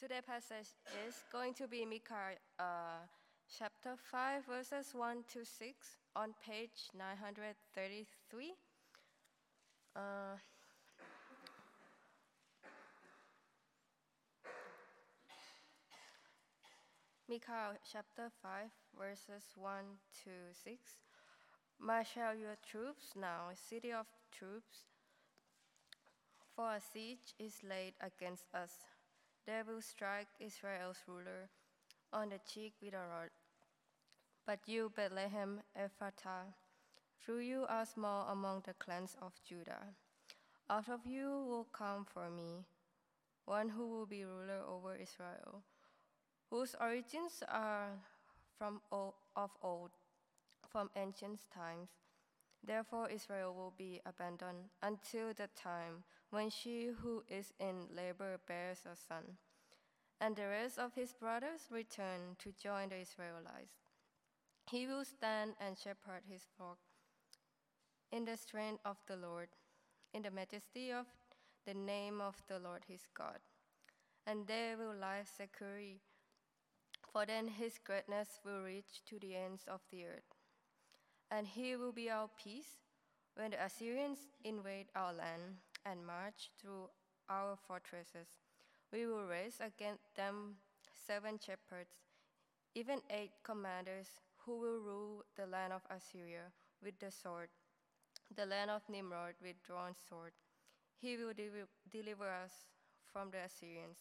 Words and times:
Today's 0.00 0.22
passage 0.26 0.72
is 1.06 1.14
going 1.30 1.52
to 1.52 1.68
be 1.68 1.84
Micah 1.84 2.32
uh, 2.58 3.04
chapter 3.58 3.96
5, 4.10 4.46
verses 4.46 4.94
1 4.94 5.24
to 5.34 5.44
6 5.44 5.76
on 6.16 6.32
page 6.42 6.88
933. 6.96 8.54
Uh, 9.94 10.00
Micah 17.28 17.76
chapter 17.92 18.30
5, 18.40 18.70
verses 18.98 19.44
1 19.54 19.84
to 20.24 20.30
6. 20.64 20.80
Marshal 21.78 22.34
your 22.40 22.56
troops 22.66 23.12
now, 23.20 23.50
city 23.68 23.92
of 23.92 24.06
troops, 24.32 24.88
for 26.56 26.76
a 26.76 26.80
siege 26.80 27.34
is 27.38 27.60
laid 27.62 27.92
against 28.00 28.46
us. 28.54 28.78
They 29.50 29.62
will 29.66 29.82
strike 29.82 30.28
Israel's 30.38 31.02
ruler 31.08 31.50
on 32.12 32.28
the 32.28 32.38
cheek 32.46 32.74
with 32.80 32.94
a 32.94 32.98
rod. 32.98 33.30
But 34.46 34.60
you, 34.66 34.92
Bethlehem 34.94 35.58
Ephrathah, 35.76 36.54
through 37.18 37.40
you 37.40 37.66
are 37.68 37.84
small 37.84 38.28
among 38.30 38.62
the 38.64 38.74
clans 38.74 39.16
of 39.20 39.32
Judah. 39.42 39.90
Out 40.70 40.88
of 40.88 41.00
you 41.04 41.26
will 41.26 41.66
come 41.72 42.06
for 42.14 42.30
me 42.30 42.62
one 43.44 43.70
who 43.70 43.88
will 43.88 44.06
be 44.06 44.22
ruler 44.22 44.62
over 44.68 44.94
Israel, 44.94 45.64
whose 46.48 46.76
origins 46.80 47.42
are 47.48 47.88
from 48.56 48.80
old, 48.92 49.14
of 49.34 49.50
old, 49.64 49.90
from 50.70 50.90
ancient 50.94 51.40
times. 51.52 51.88
Therefore, 52.62 53.08
Israel 53.08 53.54
will 53.54 53.72
be 53.76 54.00
abandoned 54.04 54.68
until 54.82 55.32
the 55.32 55.48
time 55.56 56.04
when 56.30 56.50
she 56.50 56.90
who 57.02 57.24
is 57.28 57.52
in 57.58 57.88
labor 57.94 58.38
bears 58.46 58.80
a 58.86 58.94
son, 58.94 59.38
and 60.20 60.36
the 60.36 60.46
rest 60.46 60.78
of 60.78 60.94
his 60.94 61.12
brothers 61.12 61.68
return 61.70 62.36
to 62.38 62.52
join 62.52 62.90
the 62.90 63.00
Israelites. 63.00 63.80
He 64.70 64.86
will 64.86 65.04
stand 65.04 65.54
and 65.60 65.76
shepherd 65.76 66.22
his 66.28 66.42
flock 66.56 66.78
in 68.12 68.24
the 68.24 68.36
strength 68.36 68.80
of 68.84 68.98
the 69.06 69.16
Lord, 69.16 69.48
in 70.12 70.22
the 70.22 70.30
majesty 70.30 70.92
of 70.92 71.06
the 71.64 71.74
name 71.74 72.20
of 72.20 72.42
the 72.48 72.58
Lord 72.58 72.84
his 72.86 73.06
God. 73.16 73.38
And 74.26 74.46
they 74.46 74.74
will 74.78 74.94
lie 74.94 75.24
securely, 75.24 76.00
for 77.12 77.26
then 77.26 77.48
his 77.48 77.78
greatness 77.78 78.40
will 78.44 78.60
reach 78.62 79.02
to 79.06 79.18
the 79.18 79.34
ends 79.34 79.64
of 79.66 79.80
the 79.90 80.04
earth. 80.04 80.39
And 81.30 81.46
he 81.46 81.76
will 81.76 81.92
be 81.92 82.10
our 82.10 82.28
peace 82.42 82.76
when 83.36 83.52
the 83.52 83.64
Assyrians 83.64 84.18
invade 84.44 84.88
our 84.94 85.12
land 85.14 85.58
and 85.86 86.04
march 86.06 86.50
through 86.60 86.90
our 87.28 87.56
fortresses. 87.56 88.28
We 88.92 89.06
will 89.06 89.24
raise 89.26 89.60
against 89.60 90.14
them 90.16 90.56
seven 90.94 91.38
shepherds, 91.38 91.94
even 92.74 93.00
eight 93.10 93.32
commanders 93.44 94.08
who 94.44 94.58
will 94.60 94.80
rule 94.80 95.24
the 95.36 95.46
land 95.46 95.72
of 95.72 95.82
Assyria 95.90 96.52
with 96.82 96.98
the 97.00 97.10
sword, 97.10 97.50
the 98.36 98.46
land 98.46 98.70
of 98.70 98.82
Nimrod 98.88 99.34
with 99.42 99.62
drawn 99.64 99.94
sword. 100.08 100.32
He 101.00 101.16
will 101.16 101.34
de- 101.34 101.68
deliver 101.90 102.28
us 102.28 102.52
from 103.12 103.30
the 103.30 103.38
Assyrians 103.44 103.98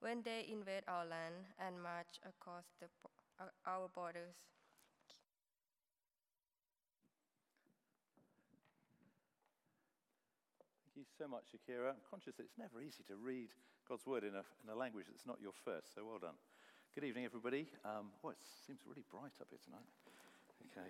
when 0.00 0.22
they 0.22 0.46
invade 0.50 0.84
our 0.88 1.06
land 1.06 1.34
and 1.58 1.82
march 1.82 2.20
across 2.26 2.66
the, 2.80 2.86
uh, 3.40 3.48
our 3.66 3.88
borders. 3.94 4.36
Thank 10.94 11.06
you 11.06 11.07
so 11.18 11.26
much, 11.26 11.50
Akira. 11.52 11.90
I'm 11.90 12.06
conscious 12.08 12.36
that 12.36 12.44
it's 12.44 12.58
never 12.58 12.80
easy 12.80 13.02
to 13.08 13.16
read 13.16 13.48
God's 13.88 14.06
word 14.06 14.22
in 14.22 14.38
a, 14.38 14.46
in 14.62 14.70
a 14.70 14.76
language 14.76 15.06
that's 15.10 15.26
not 15.26 15.38
your 15.42 15.50
first, 15.64 15.92
so 15.92 16.06
well 16.06 16.18
done. 16.22 16.38
Good 16.94 17.02
evening, 17.02 17.24
everybody. 17.24 17.66
Um, 17.84 18.14
oh, 18.22 18.28
it 18.30 18.36
seems 18.64 18.78
really 18.86 19.02
bright 19.10 19.34
up 19.40 19.48
here 19.50 19.58
tonight. 19.64 19.82
Okay. 20.70 20.86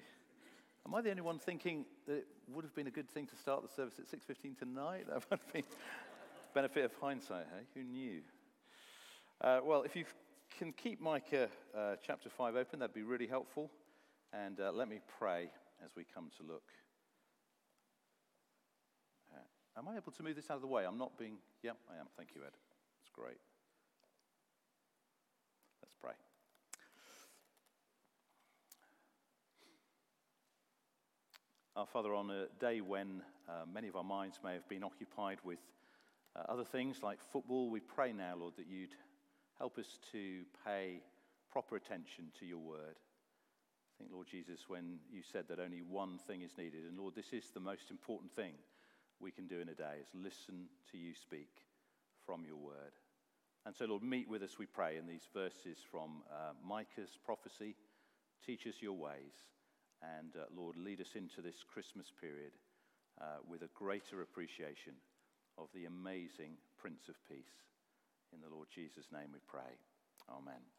Am 0.85 0.95
I 0.95 1.01
the 1.01 1.09
only 1.09 1.23
one 1.23 1.39
thinking 1.39 1.87
that 2.07 2.17
it 2.17 2.27
would 2.53 2.63
have 2.63 2.75
been 2.75 2.89
a 2.89 2.91
good 2.91 3.09
thing 3.09 3.27
to 3.27 3.37
start 3.37 3.63
the 3.63 3.73
service 3.73 3.95
at 3.99 4.05
6.15 4.05 4.59
tonight? 4.59 5.07
That 5.09 5.15
would 5.15 5.41
have 5.41 5.53
been 5.53 5.65
benefit 6.55 6.85
of 6.85 6.93
hindsight, 7.01 7.47
hey? 7.49 7.65
Who 7.73 7.85
knew? 7.85 8.21
Uh, 9.41 9.61
well, 9.65 9.83
if 9.83 9.97
you 9.97 10.05
can 10.59 10.73
keep 10.73 11.01
Micah 11.01 11.49
uh, 11.75 11.97
chapter 12.07 12.29
5 12.29 12.55
open, 12.55 12.81
that'd 12.81 12.95
be 12.95 13.03
really 13.03 13.29
helpful. 13.29 13.71
And 14.35 14.61
uh, 14.61 14.73
let 14.73 14.91
me 14.91 15.01
pray 15.19 15.49
as 15.83 15.97
we 15.97 16.05
come 16.05 16.31
to 16.37 16.43
look 16.47 16.65
Am 19.79 19.87
I 19.87 19.97
able 19.97 20.11
to 20.11 20.23
move 20.25 20.35
this 20.35 20.51
out 20.51 20.57
of 20.57 20.63
the 20.63 20.67
way? 20.67 20.85
I'm 20.85 20.99
not 20.99 21.17
being. 21.17 21.37
Yeah, 21.63 21.71
I 21.89 22.01
am. 22.01 22.07
Thank 22.17 22.31
you, 22.35 22.41
Ed. 22.43 22.51
It's 23.01 23.11
great. 23.15 23.39
Let's 25.81 25.95
pray. 26.03 26.15
Our 31.77 31.87
Father, 31.87 32.13
on 32.13 32.29
a 32.31 32.47
day 32.59 32.81
when 32.81 33.23
uh, 33.49 33.67
many 33.73 33.87
of 33.87 33.95
our 33.95 34.03
minds 34.03 34.41
may 34.43 34.55
have 34.55 34.69
been 34.69 34.83
occupied 34.83 35.39
with 35.45 35.61
uh, 36.35 36.53
other 36.53 36.65
things 36.65 37.01
like 37.05 37.21
football, 37.33 37.71
we 37.71 37.79
pray 37.79 38.13
now, 38.13 38.35
Lord, 38.37 38.55
that 38.57 38.67
you'd 38.67 38.97
help 39.59 39.79
us 39.79 40.01
to 40.11 40.41
pay 40.67 41.03
proper 41.53 41.77
attention 41.77 42.33
to 42.41 42.47
your 42.47 42.59
word. 42.59 42.97
I 42.99 43.95
think, 43.97 44.11
Lord 44.13 44.27
Jesus, 44.29 44.65
when 44.67 44.99
you 45.09 45.23
said 45.23 45.45
that 45.49 45.61
only 45.61 45.83
one 45.83 46.19
thing 46.27 46.43
is 46.43 46.59
needed, 46.59 46.83
and 46.89 46.99
Lord, 46.99 47.15
this 47.15 47.33
is 47.33 47.51
the 47.55 47.61
most 47.61 47.93
important 47.93 48.33
thing 48.33 48.55
we 49.21 49.31
can 49.31 49.47
do 49.47 49.61
in 49.61 49.69
a 49.69 49.75
day 49.75 50.01
is 50.01 50.09
listen 50.15 50.67
to 50.93 50.99
you 50.99 51.15
speak 51.15 51.51
from 52.25 52.45
your 52.45 52.57
word. 52.57 52.95
And 53.67 53.75
so, 53.75 53.85
Lord, 53.85 54.03
meet 54.03 54.29
with 54.29 54.43
us, 54.43 54.59
we 54.59 54.67
pray, 54.67 54.97
in 54.97 55.07
these 55.07 55.27
verses 55.35 55.79
from 55.91 56.23
uh, 56.31 56.53
Micah's 56.67 57.19
prophecy. 57.25 57.75
Teach 58.47 58.67
us 58.67 58.81
your 58.81 58.97
ways. 58.97 59.35
And, 60.01 60.33
uh, 60.37 60.47
Lord, 60.57 60.77
lead 60.77 61.01
us 61.01 61.15
into 61.15 61.43
this 61.43 61.65
Christmas 61.67 62.07
period 62.21 62.53
uh, 63.21 63.43
with 63.49 63.63
a 63.63 63.71
greater 63.75 64.23
appreciation 64.23 64.95
of 65.59 65.69
the 65.75 65.87
amazing 65.87 66.57
Prince 66.79 67.09
of 67.09 67.17
Peace. 67.29 67.67
In 68.33 68.41
the 68.41 68.55
Lord 68.55 68.69
Jesus' 68.73 69.11
name 69.13 69.31
we 69.33 69.41
pray. 69.49 69.75
Amen. 70.31 70.78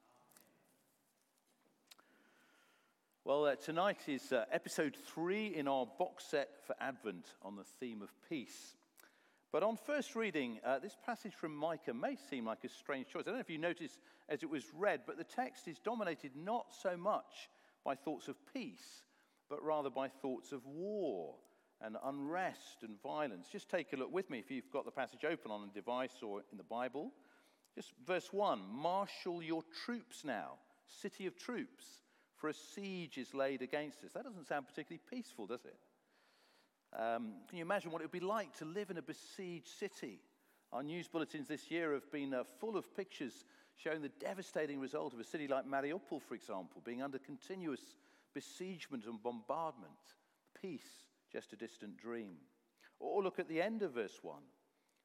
Well, 3.30 3.46
uh, 3.46 3.58
tonight 3.58 4.00
is 4.08 4.32
uh, 4.32 4.46
episode 4.52 4.98
three 5.14 5.56
in 5.56 5.68
our 5.68 5.86
box 6.00 6.26
set 6.26 6.50
for 6.66 6.76
Advent 6.82 7.28
on 7.44 7.56
the 7.56 7.64
theme 7.80 8.02
of 8.02 8.10
peace. 8.28 8.76
But 9.52 9.62
on 9.62 9.78
first 9.78 10.16
reading, 10.16 10.60
uh, 10.66 10.80
this 10.80 10.98
passage 11.06 11.36
from 11.36 11.56
Micah 11.56 11.94
may 11.94 12.16
seem 12.16 12.46
like 12.46 12.64
a 12.64 12.70
strange 12.70 13.06
choice. 13.10 13.22
I 13.22 13.26
don't 13.26 13.36
know 13.36 13.40
if 13.40 13.50
you 13.52 13.60
noticed 13.60 14.00
as 14.30 14.42
it 14.42 14.50
was 14.50 14.64
read, 14.76 15.02
but 15.06 15.20
the 15.20 15.24
text 15.24 15.68
is 15.68 15.78
dominated 15.78 16.32
not 16.36 16.74
so 16.82 16.98
much 16.98 17.52
by 17.86 17.94
thoughts 17.94 18.30
of 18.30 18.36
peace, 18.52 19.04
but 19.48 19.64
rather 19.64 19.92
by 19.92 20.08
thoughts 20.08 20.52
of 20.52 20.66
war 20.66 21.36
and 21.82 21.98
unrest 22.06 22.82
and 22.82 23.00
violence. 23.04 23.48
Just 23.48 23.70
take 23.70 23.94
a 23.94 23.96
look 23.96 24.12
with 24.12 24.32
me 24.32 24.40
if 24.40 24.50
you've 24.50 24.74
got 24.74 24.86
the 24.86 24.92
passage 24.92 25.24
open 25.24 25.52
on 25.52 25.70
a 25.70 25.76
device 25.76 26.24
or 26.24 26.42
in 26.52 26.58
the 26.58 26.64
Bible. 26.64 27.12
Just 27.76 27.94
verse 28.08 28.34
1 28.34 28.60
Marshal 28.72 29.44
your 29.44 29.62
troops 29.86 30.24
now, 30.26 30.54
city 30.88 31.28
of 31.28 31.38
troops 31.38 31.86
for 32.40 32.50
a 32.50 32.54
siege 32.54 33.18
is 33.18 33.34
laid 33.34 33.62
against 33.62 34.04
us. 34.04 34.14
That 34.14 34.24
doesn't 34.24 34.48
sound 34.48 34.68
particularly 34.68 35.02
peaceful, 35.10 35.46
does 35.46 35.66
it? 35.66 35.78
Um, 36.98 37.34
can 37.48 37.58
you 37.58 37.64
imagine 37.64 37.92
what 37.92 38.02
it 38.02 38.06
would 38.06 38.12
be 38.12 38.20
like 38.20 38.58
to 38.58 38.66
live 38.66 38.90
in 38.90 38.98
a 38.98 39.02
besieged 39.02 39.68
city? 39.68 40.20
Our 40.72 40.84
news 40.84 41.08
bulletins 41.08 41.48
this 41.48 41.70
year 41.70 41.94
have 41.94 42.12
been 42.12 42.34
uh, 42.34 42.44
full 42.60 42.78
of 42.78 42.96
pictures 42.96 43.46
showing 43.76 44.02
the 44.02 44.12
devastating 44.20 44.80
result 44.80 45.14
of 45.14 45.20
a 45.20 45.24
city 45.24 45.48
like 45.48 45.66
Mariupol, 45.68 46.22
for 46.22 46.36
example, 46.36 46.82
being 46.84 47.02
under 47.02 47.20
continuous 47.20 47.82
besiegement 48.34 49.06
and 49.06 49.22
bombardment. 49.22 49.92
Peace, 50.62 51.04
just 51.32 51.54
a 51.54 51.56
distant 51.56 51.98
dream. 51.98 52.36
Or 53.00 53.24
look 53.24 53.40
at 53.40 53.48
the 53.48 53.62
end 53.62 53.82
of 53.82 53.94
verse 53.94 54.20
1. 54.22 54.38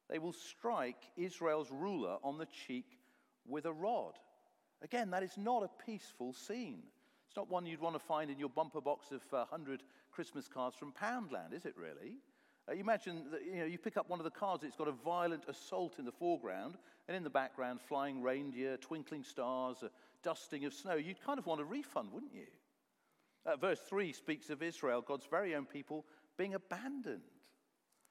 They 0.09 0.19
will 0.19 0.33
strike 0.33 1.09
Israel's 1.17 1.71
ruler 1.71 2.17
on 2.23 2.37
the 2.37 2.47
cheek 2.67 2.99
with 3.47 3.65
a 3.65 3.73
rod. 3.73 4.13
Again, 4.81 5.11
that 5.11 5.23
is 5.23 5.37
not 5.37 5.63
a 5.63 5.83
peaceful 5.85 6.33
scene. 6.33 6.83
It's 7.35 7.37
not 7.37 7.51
one 7.51 7.65
you'd 7.65 7.81
want 7.81 7.97
to 7.97 7.99
find 7.99 8.31
in 8.31 8.39
your 8.39 8.47
bumper 8.47 8.79
box 8.79 9.11
of 9.11 9.21
uh, 9.33 9.43
100 9.49 9.83
Christmas 10.09 10.47
cards 10.47 10.73
from 10.77 10.93
Poundland, 10.93 11.51
is 11.53 11.65
it 11.65 11.75
really? 11.75 12.13
Uh, 12.65 12.71
you 12.71 12.79
imagine 12.79 13.25
that 13.29 13.45
you, 13.45 13.59
know, 13.59 13.65
you 13.65 13.77
pick 13.77 13.97
up 13.97 14.09
one 14.09 14.21
of 14.21 14.23
the 14.23 14.29
cards, 14.31 14.63
it's 14.63 14.77
got 14.77 14.87
a 14.87 14.93
violent 14.93 15.43
assault 15.49 15.95
in 15.99 16.05
the 16.05 16.13
foreground, 16.13 16.75
and 17.09 17.17
in 17.17 17.25
the 17.25 17.29
background, 17.29 17.81
flying 17.81 18.21
reindeer, 18.21 18.77
twinkling 18.77 19.21
stars, 19.21 19.83
a 19.83 19.89
dusting 20.23 20.63
of 20.63 20.73
snow. 20.73 20.95
You'd 20.95 21.21
kind 21.25 21.37
of 21.37 21.45
want 21.45 21.59
a 21.59 21.65
refund, 21.65 22.13
wouldn't 22.13 22.33
you? 22.33 22.47
Uh, 23.45 23.57
verse 23.57 23.81
3 23.81 24.13
speaks 24.13 24.49
of 24.49 24.63
Israel, 24.63 25.03
God's 25.05 25.27
very 25.29 25.55
own 25.55 25.65
people, 25.65 26.05
being 26.37 26.53
abandoned. 26.53 27.19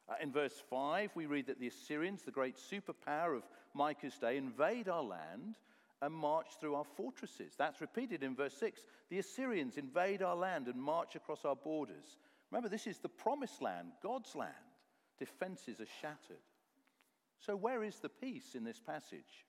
Uh, 0.06 0.16
in 0.20 0.32
verse 0.32 0.62
5, 0.68 1.12
we 1.14 1.24
read 1.24 1.46
that 1.46 1.58
the 1.58 1.68
Assyrians, 1.68 2.24
the 2.24 2.30
great 2.30 2.58
superpower 2.58 3.34
of 3.34 3.48
Micah's 3.72 4.18
day, 4.18 4.36
invade 4.36 4.86
our 4.86 5.02
land 5.02 5.56
and 6.02 6.12
march 6.12 6.48
through 6.60 6.74
our 6.74 6.84
fortresses. 6.96 7.54
That's 7.56 7.80
repeated 7.80 8.22
in 8.22 8.34
verse 8.34 8.54
6. 8.58 8.80
The 9.10 9.18
Assyrians 9.18 9.76
invade 9.76 10.22
our 10.22 10.36
land 10.36 10.68
and 10.68 10.80
march 10.80 11.16
across 11.16 11.44
our 11.44 11.56
borders. 11.56 12.18
Remember, 12.50 12.68
this 12.68 12.86
is 12.86 12.98
the 12.98 13.08
promised 13.08 13.62
land, 13.62 13.92
God's 14.02 14.34
land. 14.34 14.52
Defenses 15.18 15.80
are 15.80 15.86
shattered. 16.00 16.42
So, 17.38 17.56
where 17.56 17.82
is 17.82 17.98
the 18.00 18.08
peace 18.08 18.54
in 18.54 18.64
this 18.64 18.80
passage? 18.80 19.44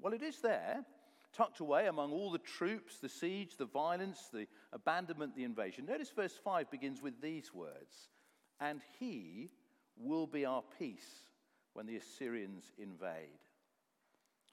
Well, 0.00 0.12
it 0.12 0.22
is 0.22 0.40
there, 0.40 0.84
tucked 1.32 1.60
away 1.60 1.86
among 1.86 2.12
all 2.12 2.30
the 2.30 2.38
troops, 2.38 2.98
the 2.98 3.08
siege, 3.08 3.56
the 3.56 3.66
violence, 3.66 4.28
the 4.32 4.46
abandonment, 4.72 5.34
the 5.34 5.44
invasion. 5.44 5.86
Notice 5.86 6.10
verse 6.10 6.38
5 6.42 6.70
begins 6.70 7.02
with 7.02 7.20
these 7.20 7.52
words 7.52 8.08
And 8.60 8.80
he 8.98 9.50
will 9.96 10.26
be 10.26 10.44
our 10.44 10.62
peace 10.78 11.08
when 11.72 11.86
the 11.86 11.96
Assyrians 11.96 12.72
invade. 12.78 13.40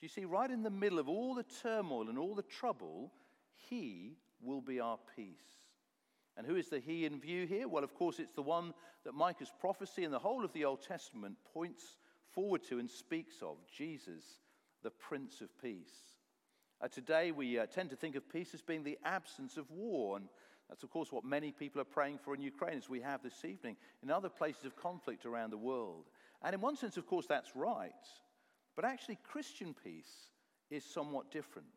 Do 0.02 0.06
you 0.06 0.10
see, 0.10 0.26
right 0.26 0.50
in 0.50 0.64
the 0.64 0.72
middle 0.72 0.98
of 0.98 1.08
all 1.08 1.36
the 1.36 1.46
turmoil 1.62 2.10
and 2.10 2.18
all 2.18 2.34
the 2.34 2.42
trouble, 2.42 3.12
he 3.70 4.18
will 4.42 4.60
be 4.60 4.80
our 4.80 4.98
peace. 5.16 5.36
And 6.36 6.48
who 6.48 6.56
is 6.56 6.70
the 6.70 6.80
he 6.80 7.06
in 7.06 7.20
view 7.20 7.46
here? 7.46 7.68
Well, 7.68 7.84
of 7.84 7.94
course, 7.94 8.18
it's 8.18 8.34
the 8.34 8.42
one 8.42 8.74
that 9.06 9.14
Micah's 9.14 9.52
prophecy 9.60 10.04
and 10.04 10.12
the 10.12 10.18
whole 10.18 10.44
of 10.44 10.54
the 10.54 10.66
Old 10.66 10.82
Testament 10.82 11.36
points 11.54 11.98
forward 12.34 12.64
to 12.64 12.80
and 12.80 12.90
speaks 12.90 13.44
of 13.44 13.58
Jesus, 13.78 14.24
the 14.82 14.90
Prince 14.90 15.40
of 15.40 15.50
Peace. 15.62 15.94
Uh, 16.82 16.88
today, 16.88 17.32
we 17.32 17.60
uh, 17.60 17.68
tend 17.68 17.92
to 17.92 17.96
think 17.96 18.16
of 18.16 18.28
peace 18.28 18.56
as 18.56 18.62
being 18.64 18.84
the 18.84 18.98
absence 19.06 19.56
of 19.56 19.70
war. 19.70 20.18
And 20.18 20.30
that's, 20.68 20.82
of 20.82 20.90
course, 20.90 21.12
what 21.12 21.24
many 21.24 21.52
people 21.52 21.80
are 21.80 21.86
praying 21.86 22.18
for 22.24 22.34
in 22.34 22.42
Ukraine, 22.42 22.80
as 22.80 22.90
we 22.90 23.02
have 23.02 23.22
this 23.22 23.46
evening, 23.46 23.76
in 24.02 24.10
other 24.10 24.30
places 24.30 24.66
of 24.66 24.76
conflict 24.76 25.28
around 25.28 25.52
the 25.52 25.58
world. 25.58 26.06
And 26.42 26.56
in 26.56 26.62
one 26.62 26.76
sense, 26.76 26.98
of 26.98 27.06
course, 27.06 27.28
that's 27.28 27.56
right. 27.56 27.92
But 28.76 28.86
actually, 28.86 29.20
Christian 29.24 29.76
peace 29.84 30.30
is 30.70 30.84
somewhat 30.84 31.32
different. 31.32 31.68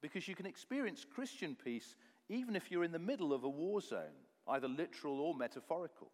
Because 0.00 0.28
you 0.28 0.34
can 0.34 0.46
experience 0.46 1.04
Christian 1.14 1.56
peace 1.62 1.96
even 2.28 2.54
if 2.54 2.70
you're 2.70 2.84
in 2.84 2.92
the 2.92 2.98
middle 2.98 3.32
of 3.32 3.44
a 3.44 3.48
war 3.48 3.80
zone, 3.80 4.16
either 4.48 4.68
literal 4.68 5.20
or 5.20 5.34
metaphorical. 5.34 6.10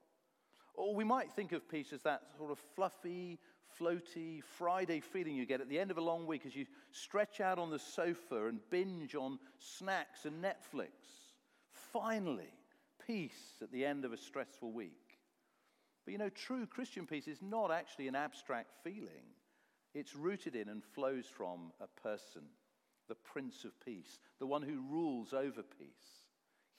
Or 0.74 0.94
we 0.94 1.04
might 1.04 1.30
think 1.32 1.52
of 1.52 1.68
peace 1.68 1.92
as 1.92 2.02
that 2.02 2.22
sort 2.38 2.50
of 2.50 2.58
fluffy, 2.74 3.38
floaty 3.78 4.42
Friday 4.42 5.00
feeling 5.00 5.36
you 5.36 5.46
get 5.46 5.60
at 5.60 5.68
the 5.68 5.78
end 5.78 5.90
of 5.90 5.98
a 5.98 6.02
long 6.02 6.26
week 6.26 6.46
as 6.46 6.56
you 6.56 6.66
stretch 6.90 7.40
out 7.40 7.58
on 7.58 7.70
the 7.70 7.78
sofa 7.78 8.46
and 8.46 8.60
binge 8.70 9.14
on 9.14 9.38
snacks 9.58 10.24
and 10.24 10.42
Netflix. 10.42 10.90
Finally, 11.92 12.52
peace 13.06 13.58
at 13.62 13.70
the 13.70 13.84
end 13.84 14.04
of 14.04 14.12
a 14.12 14.16
stressful 14.16 14.72
week. 14.72 15.18
But 16.04 16.12
you 16.12 16.18
know, 16.18 16.30
true 16.30 16.66
Christian 16.66 17.06
peace 17.06 17.28
is 17.28 17.42
not 17.42 17.70
actually 17.70 18.08
an 18.08 18.14
abstract 18.14 18.70
feeling, 18.82 19.34
it's 19.96 20.14
rooted 20.14 20.54
in 20.54 20.68
and 20.68 20.84
flows 20.84 21.24
from 21.26 21.72
a 21.80 21.86
person 22.02 22.42
the 23.08 23.14
Prince 23.14 23.64
of 23.64 23.72
Peace, 23.84 24.18
the 24.38 24.46
one 24.46 24.62
who 24.62 24.82
rules 24.90 25.32
over 25.32 25.62
peace. 25.62 26.24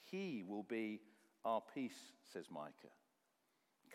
He 0.04 0.44
will 0.46 0.62
be 0.62 1.00
our 1.44 1.62
peace, 1.74 1.98
says 2.32 2.46
Micah. 2.50 2.94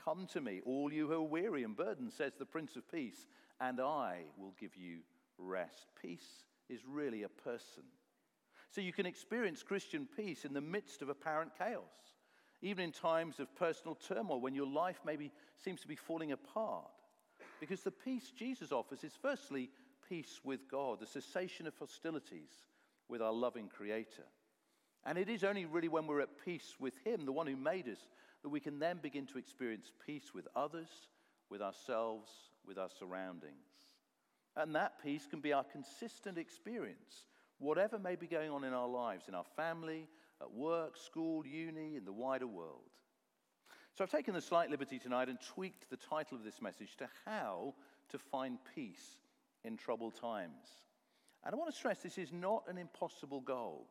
Come 0.03 0.27
to 0.33 0.41
me, 0.41 0.59
all 0.65 0.91
you 0.91 1.07
who 1.07 1.13
are 1.13 1.21
weary 1.21 1.63
and 1.63 1.75
burdened, 1.75 2.11
says 2.11 2.33
the 2.37 2.45
Prince 2.45 2.75
of 2.75 2.91
Peace, 2.91 3.27
and 3.61 3.79
I 3.79 4.23
will 4.37 4.53
give 4.59 4.75
you 4.75 4.99
rest. 5.37 5.87
Peace 6.01 6.43
is 6.69 6.81
really 6.85 7.23
a 7.23 7.29
person. 7.29 7.83
So 8.71 8.81
you 8.81 8.91
can 8.91 9.05
experience 9.05 9.61
Christian 9.61 10.07
peace 10.17 10.43
in 10.43 10.53
the 10.53 10.61
midst 10.61 11.01
of 11.01 11.09
apparent 11.09 11.51
chaos, 11.57 11.83
even 12.61 12.85
in 12.85 12.91
times 12.91 13.39
of 13.39 13.55
personal 13.55 13.95
turmoil 13.95 14.41
when 14.41 14.55
your 14.55 14.67
life 14.67 14.99
maybe 15.05 15.31
seems 15.63 15.81
to 15.81 15.87
be 15.87 15.95
falling 15.95 16.31
apart. 16.31 16.89
Because 17.63 17.83
the 17.83 17.91
peace 17.91 18.29
Jesus 18.35 18.73
offers 18.73 19.05
is 19.05 19.13
firstly 19.21 19.69
peace 20.09 20.41
with 20.43 20.69
God, 20.69 20.99
the 20.99 21.07
cessation 21.07 21.65
of 21.65 21.73
hostilities 21.77 22.51
with 23.07 23.21
our 23.21 23.31
loving 23.31 23.69
Creator. 23.69 24.25
And 25.05 25.17
it 25.17 25.29
is 25.29 25.45
only 25.45 25.63
really 25.63 25.87
when 25.87 26.05
we're 26.05 26.19
at 26.19 26.43
peace 26.43 26.75
with 26.77 26.93
Him, 27.05 27.25
the 27.25 27.31
one 27.31 27.47
who 27.47 27.55
made 27.55 27.87
us, 27.87 28.09
that 28.41 28.49
we 28.49 28.59
can 28.59 28.79
then 28.79 28.99
begin 29.01 29.25
to 29.27 29.37
experience 29.37 29.93
peace 30.05 30.33
with 30.33 30.45
others, 30.57 30.89
with 31.49 31.61
ourselves, 31.61 32.29
with 32.67 32.77
our 32.77 32.89
surroundings. 32.99 33.53
And 34.57 34.75
that 34.75 35.01
peace 35.01 35.25
can 35.25 35.39
be 35.39 35.53
our 35.53 35.63
consistent 35.63 36.37
experience, 36.37 37.27
whatever 37.59 37.97
may 37.97 38.17
be 38.17 38.27
going 38.27 38.51
on 38.51 38.65
in 38.65 38.73
our 38.73 38.89
lives, 38.89 39.29
in 39.29 39.35
our 39.35 39.45
family, 39.55 40.09
at 40.41 40.51
work, 40.51 40.97
school, 40.97 41.47
uni, 41.47 41.95
in 41.95 42.03
the 42.03 42.11
wider 42.11 42.45
world. 42.45 42.91
So 43.95 44.03
I've 44.03 44.09
taken 44.09 44.33
the 44.33 44.41
slight 44.41 44.71
liberty 44.71 44.97
tonight 44.97 45.29
and 45.29 45.37
tweaked 45.39 45.89
the 45.91 45.97
title 45.97 46.35
of 46.35 46.43
this 46.43 46.63
message 46.63 46.95
to 46.97 47.07
How 47.25 47.75
to 48.09 48.17
Find 48.17 48.57
Peace 48.73 49.17
in 49.63 49.77
troubled 49.77 50.15
times. 50.15 50.65
And 51.45 51.53
I 51.53 51.57
want 51.57 51.69
to 51.69 51.77
stress 51.77 51.99
this 51.99 52.17
is 52.17 52.33
not 52.33 52.63
an 52.67 52.79
impossible 52.79 53.41
goal. 53.41 53.87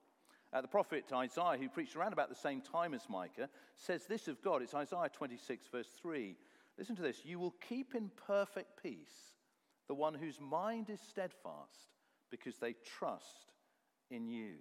Uh, 0.52 0.60
the 0.60 0.66
prophet 0.68 1.04
Isaiah, 1.12 1.56
who 1.56 1.68
preached 1.68 1.94
around 1.94 2.12
about 2.12 2.28
the 2.28 2.34
same 2.34 2.60
time 2.60 2.94
as 2.94 3.08
Micah, 3.08 3.48
says 3.76 4.04
this 4.06 4.26
of 4.26 4.42
God. 4.42 4.60
It's 4.60 4.74
Isaiah 4.74 5.08
26, 5.12 5.68
verse 5.68 5.88
3. 6.00 6.36
Listen 6.78 6.96
to 6.96 7.02
this 7.02 7.24
You 7.24 7.38
will 7.38 7.54
keep 7.68 7.94
in 7.94 8.10
perfect 8.26 8.82
peace 8.82 9.36
the 9.86 9.94
one 9.94 10.14
whose 10.14 10.40
mind 10.40 10.90
is 10.90 11.00
steadfast 11.00 11.92
because 12.30 12.56
they 12.56 12.74
trust 12.98 13.52
in 14.10 14.26
you. 14.26 14.54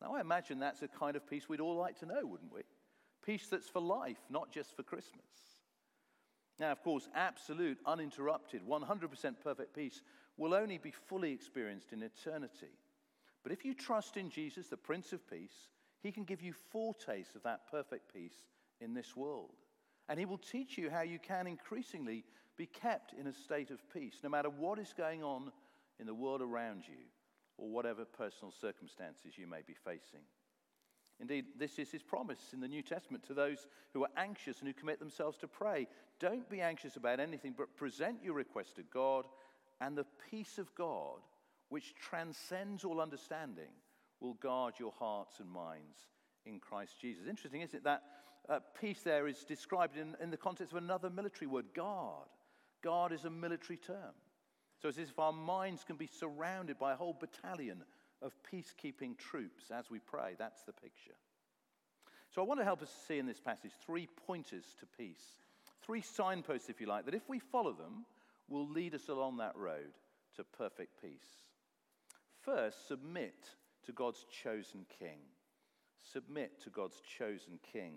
Now, 0.00 0.14
I 0.14 0.20
imagine 0.20 0.60
that's 0.60 0.82
a 0.82 0.88
kind 0.88 1.16
of 1.16 1.28
peace 1.28 1.48
we'd 1.48 1.60
all 1.60 1.76
like 1.76 1.98
to 2.00 2.06
know, 2.06 2.24
wouldn't 2.24 2.52
we? 2.52 2.62
Peace 3.28 3.46
that's 3.50 3.68
for 3.68 3.82
life, 3.82 4.16
not 4.30 4.50
just 4.50 4.74
for 4.74 4.82
Christmas. 4.82 5.20
Now, 6.58 6.72
of 6.72 6.82
course, 6.82 7.10
absolute, 7.14 7.76
uninterrupted, 7.84 8.62
100% 8.66 9.34
perfect 9.44 9.74
peace 9.74 10.00
will 10.38 10.54
only 10.54 10.78
be 10.78 10.92
fully 10.92 11.32
experienced 11.32 11.92
in 11.92 12.02
eternity. 12.02 12.72
But 13.42 13.52
if 13.52 13.66
you 13.66 13.74
trust 13.74 14.16
in 14.16 14.30
Jesus, 14.30 14.68
the 14.68 14.78
Prince 14.78 15.12
of 15.12 15.28
Peace, 15.28 15.68
he 16.02 16.10
can 16.10 16.24
give 16.24 16.40
you 16.40 16.54
foretastes 16.72 17.34
of 17.34 17.42
that 17.42 17.70
perfect 17.70 18.14
peace 18.14 18.46
in 18.80 18.94
this 18.94 19.14
world. 19.14 19.56
And 20.08 20.18
he 20.18 20.24
will 20.24 20.38
teach 20.38 20.78
you 20.78 20.88
how 20.88 21.02
you 21.02 21.18
can 21.18 21.46
increasingly 21.46 22.24
be 22.56 22.64
kept 22.64 23.12
in 23.12 23.26
a 23.26 23.32
state 23.34 23.70
of 23.70 23.92
peace, 23.92 24.20
no 24.22 24.30
matter 24.30 24.48
what 24.48 24.78
is 24.78 24.94
going 24.96 25.22
on 25.22 25.52
in 26.00 26.06
the 26.06 26.14
world 26.14 26.40
around 26.40 26.84
you 26.88 27.04
or 27.58 27.68
whatever 27.68 28.06
personal 28.06 28.54
circumstances 28.58 29.36
you 29.36 29.46
may 29.46 29.60
be 29.66 29.74
facing. 29.84 30.24
Indeed, 31.20 31.46
this 31.58 31.78
is 31.78 31.90
his 31.90 32.02
promise 32.02 32.52
in 32.52 32.60
the 32.60 32.68
New 32.68 32.82
Testament 32.82 33.24
to 33.24 33.34
those 33.34 33.66
who 33.92 34.04
are 34.04 34.10
anxious 34.16 34.60
and 34.60 34.68
who 34.68 34.74
commit 34.74 35.00
themselves 35.00 35.36
to 35.38 35.48
pray. 35.48 35.88
Don't 36.20 36.48
be 36.48 36.60
anxious 36.60 36.96
about 36.96 37.18
anything, 37.18 37.54
but 37.56 37.76
present 37.76 38.22
your 38.22 38.34
request 38.34 38.76
to 38.76 38.82
God, 38.82 39.26
and 39.80 39.96
the 39.96 40.06
peace 40.30 40.58
of 40.58 40.72
God, 40.76 41.20
which 41.70 41.94
transcends 41.96 42.84
all 42.84 43.00
understanding, 43.00 43.70
will 44.20 44.34
guard 44.34 44.74
your 44.78 44.92
hearts 44.92 45.40
and 45.40 45.50
minds 45.50 45.98
in 46.46 46.60
Christ 46.60 47.00
Jesus. 47.00 47.26
Interesting, 47.28 47.62
isn't 47.62 47.78
it? 47.78 47.84
That 47.84 48.02
uh, 48.48 48.60
peace 48.80 49.02
there 49.02 49.26
is 49.26 49.44
described 49.44 49.96
in, 49.96 50.16
in 50.22 50.30
the 50.30 50.36
context 50.36 50.72
of 50.72 50.78
another 50.78 51.10
military 51.10 51.46
word, 51.46 51.66
guard. 51.74 52.28
Guard 52.82 53.12
is 53.12 53.24
a 53.24 53.30
military 53.30 53.76
term. 53.76 54.14
So 54.80 54.88
it's 54.88 54.98
as 54.98 55.10
if 55.10 55.18
our 55.18 55.32
minds 55.32 55.82
can 55.84 55.96
be 55.96 56.06
surrounded 56.06 56.78
by 56.78 56.92
a 56.92 56.96
whole 56.96 57.16
battalion 57.18 57.82
of 58.22 58.32
peacekeeping 58.52 59.16
troops 59.16 59.70
as 59.70 59.90
we 59.90 59.98
pray. 59.98 60.34
That's 60.38 60.62
the 60.62 60.72
picture. 60.72 61.16
So 62.34 62.42
I 62.42 62.44
want 62.44 62.60
to 62.60 62.64
help 62.64 62.82
us 62.82 62.90
see 63.06 63.18
in 63.18 63.26
this 63.26 63.40
passage 63.40 63.72
three 63.84 64.08
pointers 64.26 64.64
to 64.80 64.86
peace, 64.98 65.24
three 65.84 66.02
signposts, 66.02 66.68
if 66.68 66.80
you 66.80 66.86
like, 66.86 67.04
that 67.06 67.14
if 67.14 67.28
we 67.28 67.38
follow 67.38 67.72
them, 67.72 68.04
will 68.48 68.68
lead 68.68 68.94
us 68.94 69.08
along 69.08 69.38
that 69.38 69.56
road 69.56 69.92
to 70.36 70.44
perfect 70.44 71.00
peace. 71.02 71.44
First, 72.42 72.88
submit 72.88 73.34
to 73.86 73.92
God's 73.92 74.24
chosen 74.42 74.86
king. 74.98 75.18
Submit 76.12 76.62
to 76.62 76.70
God's 76.70 77.00
chosen 77.18 77.58
king. 77.72 77.94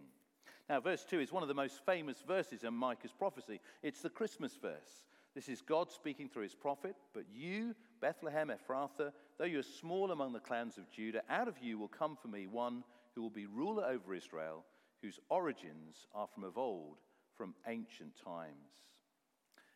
Now, 0.70 0.80
verse 0.80 1.06
2 1.10 1.20
is 1.20 1.32
one 1.32 1.44
of 1.44 1.50
the 1.50 1.56
most 1.56 1.86
famous 1.86 2.18
verses 2.25 2.63
in 2.63 2.74
Micah's 2.74 3.13
prophecy. 3.13 3.60
It's 3.84 4.01
the 4.01 4.10
Christmas 4.10 4.58
verse. 4.62 5.04
This 5.34 5.48
is 5.48 5.62
God 5.62 5.92
speaking 5.92 6.28
through 6.28 6.44
his 6.44 6.56
prophet. 6.56 6.96
But 7.14 7.24
you, 7.34 7.74
Bethlehem 8.02 8.52
Ephrathah, 8.52 9.12
though 9.38 9.46
you 9.46 9.60
are 9.60 9.64
small 9.64 10.12
among 10.12 10.34
the 10.34 10.40
clans 10.40 10.78
of 10.78 10.90
Judah, 10.92 11.22
out 11.30 11.48
of 11.48 11.56
you 11.62 11.78
will 11.78 11.88
come 11.88 12.18
for 12.22 12.28
me 12.28 12.48
one 12.48 12.84
who 13.16 13.22
will 13.22 13.30
be 13.30 13.46
ruler 13.46 13.86
over 13.86 14.14
Israel, 14.14 14.66
whose 15.02 15.20
origins 15.30 16.08
are 16.14 16.28
from 16.28 16.44
of 16.44 16.58
old, 16.58 16.98
from 17.38 17.56
ancient 17.68 18.14
times. 18.24 18.72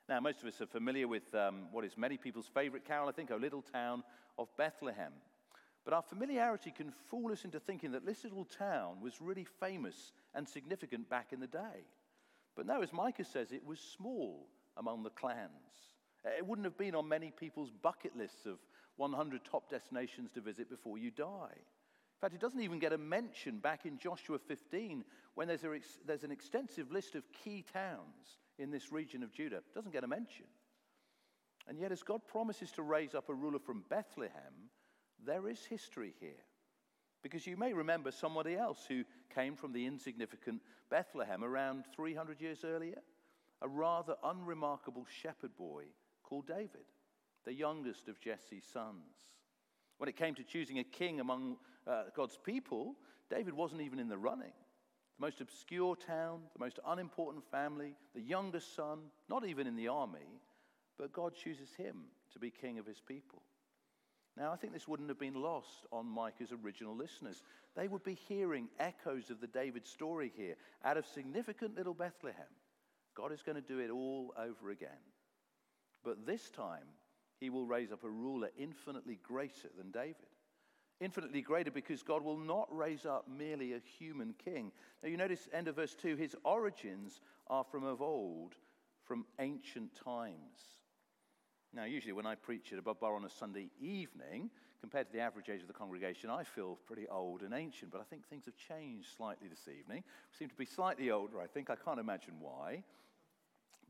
Now, 0.08 0.20
most 0.20 0.42
of 0.42 0.48
us 0.48 0.62
are 0.62 0.68
familiar 0.68 1.08
with 1.08 1.34
um, 1.34 1.68
what 1.72 1.86
is 1.86 1.98
many 1.98 2.18
people's 2.18 2.50
favorite 2.54 2.86
carol, 2.86 3.10
I 3.10 3.12
think, 3.12 3.32
O 3.32 3.38
Little 3.38 3.64
Town 3.64 4.04
of 4.38 4.50
Bethlehem. 4.58 5.14
But 5.84 5.94
our 5.94 6.04
familiarity 6.04 6.72
can 6.72 6.92
fool 7.10 7.32
us 7.32 7.46
into 7.46 7.60
thinking 7.60 7.92
that 7.94 8.06
this 8.06 8.24
little 8.24 8.46
town 8.46 9.02
was 9.02 9.22
really 9.22 9.46
famous 9.60 10.12
and 10.34 10.48
significant 10.48 11.10
back 11.10 11.32
in 11.32 11.40
the 11.40 11.48
day. 11.48 11.88
But 12.56 12.66
no, 12.66 12.82
as 12.82 12.94
Micah 12.94 13.24
says, 13.24 13.52
it 13.52 13.66
was 13.66 13.80
small 13.80 14.48
among 14.78 15.04
the 15.04 15.10
clans. 15.10 15.50
It 16.38 16.46
wouldn't 16.46 16.66
have 16.66 16.78
been 16.78 16.96
on 16.96 17.08
many 17.08 17.32
people's 17.32 17.70
bucket 17.70 18.16
lists 18.18 18.46
of 18.46 18.58
100 18.98 19.42
top 19.44 19.70
destinations 19.70 20.32
to 20.32 20.42
visit 20.42 20.70
before 20.70 20.98
you 20.98 21.12
die. 21.12 21.54
In 21.54 22.22
fact, 22.22 22.34
it 22.34 22.42
doesn't 22.42 22.62
even 22.62 22.80
get 22.80 22.94
a 22.94 22.98
mention 22.98 23.60
back 23.60 23.86
in 23.86 23.98
Joshua 23.98 24.40
15 24.40 25.04
when 25.36 25.48
there's, 25.48 25.64
a, 25.64 25.80
there's 26.08 26.24
an 26.24 26.32
extensive 26.32 26.92
list 26.92 27.14
of 27.16 27.24
key 27.44 27.64
towns 27.74 28.40
in 28.58 28.72
this 28.72 28.92
region 28.92 29.22
of 29.22 29.34
Judah. 29.34 29.58
It 29.58 29.76
doesn't 29.76 29.92
get 29.92 30.04
a 30.04 30.08
mention. 30.08 30.46
And 31.68 31.78
yet, 31.78 31.92
as 31.92 32.04
God 32.04 32.22
promises 32.28 32.72
to 32.74 32.84
raise 32.84 33.16
up 33.16 33.30
a 33.30 33.34
ruler 33.34 33.60
from 33.60 33.84
Bethlehem, 33.90 34.70
there 35.26 35.48
is 35.50 35.66
history 35.66 36.14
here. 36.20 36.44
Because 37.22 37.48
you 37.48 37.58
may 37.58 37.74
remember 37.74 38.12
somebody 38.12 38.56
else 38.56 38.86
who 38.88 39.04
came 39.34 39.56
from 39.56 39.74
the 39.74 39.86
insignificant 39.86 40.62
Bethlehem 40.90 41.44
around 41.44 41.86
300 41.96 42.40
years 42.40 42.64
earlier, 42.64 43.00
a 43.62 43.68
rather 43.68 44.16
unremarkable 44.24 45.06
shepherd 45.22 45.56
boy 45.58 45.84
called 46.24 46.48
David. 46.48 46.86
the 47.46 47.54
youngest 47.54 48.08
of 48.08 48.20
Jesse's 48.20 48.66
sons. 48.74 49.28
When 49.98 50.10
it 50.10 50.18
came 50.18 50.36
to 50.36 50.44
choosing 50.44 50.80
a 50.80 50.84
king 50.84 51.20
among 51.20 51.58
uh, 51.88 52.06
God's 52.16 52.38
people, 52.44 52.96
David 53.30 53.54
wasn't 53.54 53.82
even 53.82 54.00
in 54.00 54.10
the 54.10 54.18
running. 54.18 54.52
The 55.18 55.26
most 55.26 55.40
obscure 55.42 55.96
town, 55.96 56.42
the 56.54 56.64
most 56.64 56.80
unimportant 56.86 57.46
family, 57.50 57.96
the 58.14 58.22
youngest 58.22 58.76
son, 58.76 59.00
not 59.30 59.46
even 59.46 59.68
in 59.68 59.76
the 59.76 59.88
army, 59.88 60.42
but 60.98 61.14
God 61.14 61.34
chooses 61.36 61.70
him 61.78 61.96
to 62.34 62.40
be 62.40 62.50
king 62.50 62.80
of 62.80 62.86
his 62.86 63.00
people. 63.00 63.42
Now, 64.36 64.52
I 64.52 64.58
think 64.58 64.74
this 64.74 64.88
wouldn't 64.88 65.08
have 65.08 65.20
been 65.20 65.42
lost 65.42 65.86
on 65.94 66.06
Micah's 66.06 66.52
original 66.52 66.94
listeners. 66.94 67.42
They 67.76 67.88
would 67.88 68.04
be 68.04 68.18
hearing 68.28 68.68
echoes 68.80 69.30
of 69.30 69.40
the 69.40 69.48
David 69.48 69.88
story 69.88 70.34
here 70.36 70.56
out 70.84 70.98
of 70.98 71.06
significant 71.06 71.78
little 71.78 71.94
Bethlehem. 71.94 72.44
God 73.16 73.32
is 73.32 73.42
going 73.42 73.56
to 73.56 73.62
do 73.62 73.80
it 73.80 73.90
all 73.90 74.34
over 74.38 74.70
again. 74.70 74.90
But 76.04 76.26
this 76.26 76.50
time, 76.50 76.86
he 77.40 77.50
will 77.50 77.66
raise 77.66 77.92
up 77.92 78.04
a 78.04 78.10
ruler 78.10 78.50
infinitely 78.58 79.20
greater 79.24 79.70
than 79.78 79.92
David. 79.92 80.16
Infinitely 81.02 81.42
greater 81.42 81.72
because 81.72 82.04
God 82.04 82.24
will 82.24 82.38
not 82.38 82.68
raise 82.76 83.06
up 83.06 83.26
merely 83.28 83.74
a 83.74 83.82
human 84.00 84.34
king. 84.44 84.72
Now, 85.04 85.10
you 85.10 85.18
notice, 85.18 85.50
end 85.54 85.68
of 85.68 85.76
verse 85.76 85.96
2, 85.96 86.16
his 86.16 86.36
origins 86.46 87.20
are 87.48 87.64
from 87.64 87.84
of 87.84 88.02
old, 88.02 88.56
from 89.04 89.26
ancient 89.40 89.96
times. 89.96 90.62
Now, 91.74 91.84
usually 91.84 92.14
when 92.14 92.26
I 92.26 92.36
preach 92.36 92.72
at 92.72 92.80
Above 92.80 93.02
Bar 93.02 93.16
on 93.16 93.26
a 93.26 93.30
Sunday 93.30 93.70
evening, 93.82 94.50
compared 94.80 95.08
to 95.08 95.14
the 95.14 95.20
average 95.20 95.50
age 95.50 95.62
of 95.62 95.68
the 95.68 95.74
congregation, 95.74 96.30
I 96.30 96.44
feel 96.44 96.78
pretty 96.86 97.08
old 97.10 97.42
and 97.42 97.54
ancient, 97.54 97.92
but 97.92 98.00
I 98.00 98.06
think 98.06 98.26
things 98.30 98.46
have 98.46 98.56
changed 98.56 99.08
slightly 99.18 99.50
this 99.50 99.68
evening. 99.68 100.04
We 100.32 100.38
seem 100.38 100.48
to 100.48 100.56
be 100.56 100.66
slightly 100.66 101.12
older, 101.12 101.42
I 101.42 101.48
think. 101.48 101.70
I 101.70 101.76
can't 101.76 102.00
imagine 102.00 102.36
why. 102.40 102.84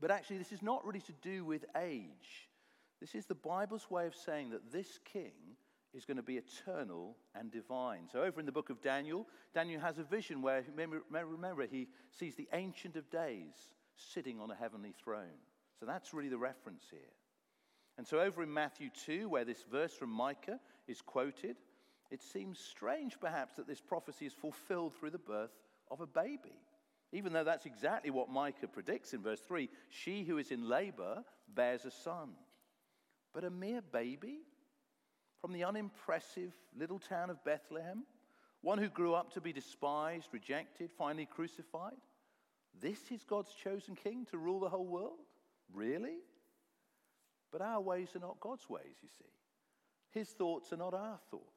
But 0.00 0.10
actually, 0.10 0.38
this 0.38 0.52
is 0.52 0.62
not 0.62 0.84
really 0.84 1.00
to 1.00 1.12
do 1.22 1.44
with 1.44 1.64
age. 1.76 2.48
This 3.00 3.14
is 3.14 3.26
the 3.26 3.34
Bible's 3.34 3.90
way 3.90 4.06
of 4.06 4.14
saying 4.14 4.50
that 4.50 4.72
this 4.72 4.98
king 5.04 5.32
is 5.94 6.04
going 6.04 6.18
to 6.18 6.22
be 6.22 6.36
eternal 6.36 7.16
and 7.34 7.50
divine. 7.50 8.08
So, 8.12 8.22
over 8.22 8.38
in 8.40 8.46
the 8.46 8.52
book 8.52 8.70
of 8.70 8.82
Daniel, 8.82 9.26
Daniel 9.54 9.80
has 9.80 9.98
a 9.98 10.02
vision 10.02 10.42
where, 10.42 10.64
remember, 10.74 11.66
he 11.66 11.88
sees 12.10 12.34
the 12.34 12.48
Ancient 12.52 12.96
of 12.96 13.10
Days 13.10 13.54
sitting 13.96 14.40
on 14.40 14.50
a 14.50 14.54
heavenly 14.54 14.92
throne. 15.02 15.40
So, 15.80 15.86
that's 15.86 16.12
really 16.12 16.28
the 16.28 16.38
reference 16.38 16.84
here. 16.90 17.00
And 17.96 18.06
so, 18.06 18.20
over 18.20 18.42
in 18.42 18.52
Matthew 18.52 18.90
2, 19.06 19.28
where 19.28 19.44
this 19.44 19.64
verse 19.70 19.94
from 19.94 20.10
Micah 20.10 20.60
is 20.86 21.00
quoted, 21.00 21.56
it 22.10 22.22
seems 22.22 22.58
strange 22.58 23.18
perhaps 23.18 23.54
that 23.56 23.66
this 23.66 23.80
prophecy 23.80 24.26
is 24.26 24.34
fulfilled 24.34 24.94
through 24.94 25.10
the 25.10 25.18
birth 25.18 25.56
of 25.90 26.00
a 26.00 26.06
baby. 26.06 26.60
Even 27.12 27.32
though 27.32 27.44
that's 27.44 27.66
exactly 27.66 28.10
what 28.10 28.28
Micah 28.28 28.68
predicts 28.68 29.14
in 29.14 29.22
verse 29.22 29.40
3 29.40 29.68
she 29.88 30.24
who 30.24 30.38
is 30.38 30.50
in 30.50 30.68
labor 30.68 31.24
bears 31.48 31.84
a 31.84 31.90
son. 31.90 32.30
But 33.32 33.44
a 33.44 33.50
mere 33.50 33.82
baby 33.82 34.38
from 35.40 35.52
the 35.52 35.64
unimpressive 35.64 36.52
little 36.76 36.98
town 36.98 37.30
of 37.30 37.44
Bethlehem, 37.44 38.04
one 38.62 38.78
who 38.78 38.88
grew 38.88 39.14
up 39.14 39.32
to 39.34 39.40
be 39.40 39.52
despised, 39.52 40.28
rejected, 40.32 40.90
finally 40.96 41.26
crucified. 41.26 41.92
This 42.80 42.98
is 43.10 43.24
God's 43.24 43.54
chosen 43.54 43.94
king 43.94 44.26
to 44.30 44.38
rule 44.38 44.60
the 44.60 44.68
whole 44.68 44.86
world? 44.86 45.20
Really? 45.72 46.18
But 47.52 47.60
our 47.60 47.80
ways 47.80 48.08
are 48.16 48.20
not 48.20 48.40
God's 48.40 48.68
ways, 48.68 48.96
you 49.02 49.08
see. 49.18 49.30
His 50.10 50.28
thoughts 50.30 50.72
are 50.72 50.78
not 50.78 50.94
our 50.94 51.18
thoughts. 51.30 51.55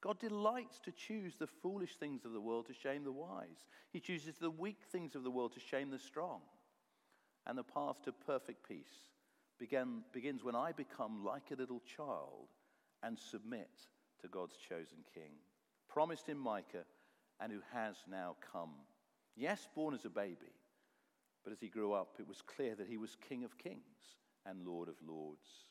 God 0.00 0.20
delights 0.20 0.78
to 0.80 0.92
choose 0.92 1.34
the 1.36 1.46
foolish 1.46 1.96
things 1.96 2.24
of 2.24 2.32
the 2.32 2.40
world 2.40 2.66
to 2.66 2.74
shame 2.74 3.04
the 3.04 3.12
wise. 3.12 3.66
He 3.90 4.00
chooses 4.00 4.36
the 4.36 4.50
weak 4.50 4.78
things 4.92 5.14
of 5.14 5.24
the 5.24 5.30
world 5.30 5.52
to 5.54 5.60
shame 5.60 5.90
the 5.90 5.98
strong. 5.98 6.40
And 7.46 7.58
the 7.58 7.64
path 7.64 8.02
to 8.04 8.12
perfect 8.12 8.68
peace 8.68 9.08
began, 9.58 10.02
begins 10.12 10.44
when 10.44 10.54
I 10.54 10.72
become 10.72 11.24
like 11.24 11.50
a 11.50 11.56
little 11.56 11.82
child 11.96 12.48
and 13.02 13.18
submit 13.18 13.70
to 14.20 14.28
God's 14.28 14.56
chosen 14.56 14.98
king, 15.14 15.32
promised 15.88 16.28
in 16.28 16.38
Micah 16.38 16.84
and 17.40 17.52
who 17.52 17.60
has 17.72 17.96
now 18.10 18.36
come. 18.52 18.70
Yes, 19.36 19.68
born 19.74 19.94
as 19.94 20.04
a 20.04 20.10
baby, 20.10 20.52
but 21.44 21.52
as 21.52 21.60
he 21.60 21.68
grew 21.68 21.92
up, 21.92 22.16
it 22.18 22.28
was 22.28 22.42
clear 22.42 22.74
that 22.74 22.88
he 22.88 22.98
was 22.98 23.16
King 23.28 23.44
of 23.44 23.56
kings 23.58 24.16
and 24.44 24.66
Lord 24.66 24.88
of 24.88 24.96
lords. 25.06 25.67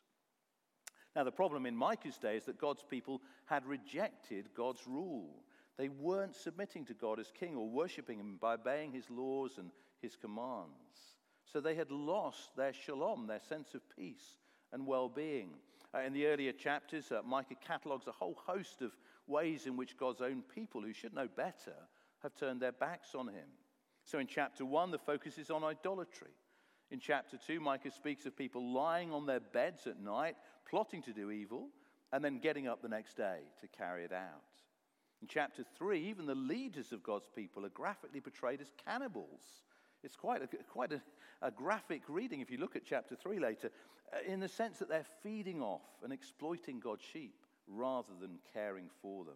Now, 1.17 1.23
the 1.23 1.31
problem 1.31 1.65
in 1.65 1.75
Micah's 1.75 2.19
day 2.19 2.37
is 2.37 2.45
that 2.45 2.59
God's 2.59 2.83
people 2.83 3.23
had 3.45 3.65
rejected 3.65 4.49
God's 4.55 4.85
rule. 4.85 5.41
They 5.75 5.89
weren't 5.89 6.35
submitting 6.35 6.85
to 6.85 6.93
God 6.93 7.19
as 7.19 7.31
king 7.31 7.55
or 7.55 7.67
worshiping 7.67 8.19
him 8.19 8.37
by 8.39 8.53
obeying 8.53 8.91
his 8.91 9.09
laws 9.09 9.57
and 9.57 9.71
his 9.99 10.15
commands. 10.15 11.15
So 11.51 11.59
they 11.59 11.73
had 11.73 11.89
lost 11.89 12.55
their 12.55 12.71
shalom, 12.71 13.25
their 13.25 13.39
sense 13.39 13.73
of 13.73 13.81
peace 13.95 14.37
and 14.71 14.85
well 14.85 15.09
being. 15.09 15.53
Uh, 15.91 16.01
in 16.01 16.13
the 16.13 16.27
earlier 16.27 16.51
chapters, 16.51 17.11
uh, 17.11 17.23
Micah 17.25 17.55
catalogues 17.65 18.05
a 18.05 18.11
whole 18.11 18.37
host 18.45 18.83
of 18.83 18.95
ways 19.25 19.65
in 19.65 19.75
which 19.75 19.97
God's 19.97 20.21
own 20.21 20.43
people, 20.53 20.83
who 20.83 20.93
should 20.93 21.15
know 21.15 21.27
better, 21.35 21.73
have 22.21 22.35
turned 22.35 22.61
their 22.61 22.73
backs 22.73 23.15
on 23.15 23.29
him. 23.29 23.49
So 24.03 24.19
in 24.19 24.27
chapter 24.27 24.65
1, 24.65 24.91
the 24.91 24.99
focus 24.99 25.39
is 25.39 25.49
on 25.49 25.63
idolatry. 25.63 26.35
In 26.89 26.99
chapter 26.99 27.37
2, 27.37 27.59
Micah 27.59 27.91
speaks 27.91 28.25
of 28.25 28.37
people 28.37 28.73
lying 28.73 29.11
on 29.11 29.25
their 29.25 29.41
beds 29.41 29.87
at 29.87 29.99
night, 29.99 30.35
plotting 30.69 31.01
to 31.03 31.13
do 31.13 31.31
evil, 31.31 31.67
and 32.13 32.23
then 32.23 32.39
getting 32.39 32.67
up 32.67 32.81
the 32.81 32.87
next 32.87 33.17
day 33.17 33.39
to 33.59 33.67
carry 33.67 34.05
it 34.05 34.13
out. 34.13 34.41
In 35.21 35.27
chapter 35.27 35.63
3, 35.77 36.07
even 36.07 36.25
the 36.25 36.35
leaders 36.35 36.91
of 36.93 37.03
God's 37.03 37.29
people 37.35 37.65
are 37.65 37.69
graphically 37.69 38.21
portrayed 38.21 38.61
as 38.61 38.71
cannibals. 38.85 39.63
It's 40.03 40.15
quite, 40.15 40.41
a, 40.41 40.47
quite 40.69 40.93
a, 40.93 41.01
a 41.41 41.51
graphic 41.51 42.03
reading 42.07 42.39
if 42.39 42.51
you 42.51 42.57
look 42.57 42.75
at 42.75 42.85
chapter 42.85 43.15
3 43.15 43.39
later, 43.39 43.71
uh, 44.13 44.31
in 44.31 44.39
the 44.39 44.47
sense 44.47 44.79
that 44.79 44.87
they're 44.87 45.05
feeding 45.23 45.61
off 45.61 45.81
and 46.03 46.13
exploiting 46.13 46.79
God's 46.79 47.03
sheep 47.11 47.35
rather 47.67 48.13
than 48.21 48.39
caring 48.53 48.89
for 49.01 49.25
them. 49.25 49.35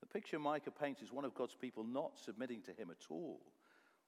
The 0.00 0.06
picture 0.06 0.38
Micah 0.38 0.72
paints 0.72 1.02
is 1.02 1.12
one 1.12 1.24
of 1.24 1.34
God's 1.34 1.54
people 1.54 1.84
not 1.84 2.18
submitting 2.18 2.62
to 2.62 2.72
him 2.72 2.90
at 2.90 3.06
all 3.10 3.40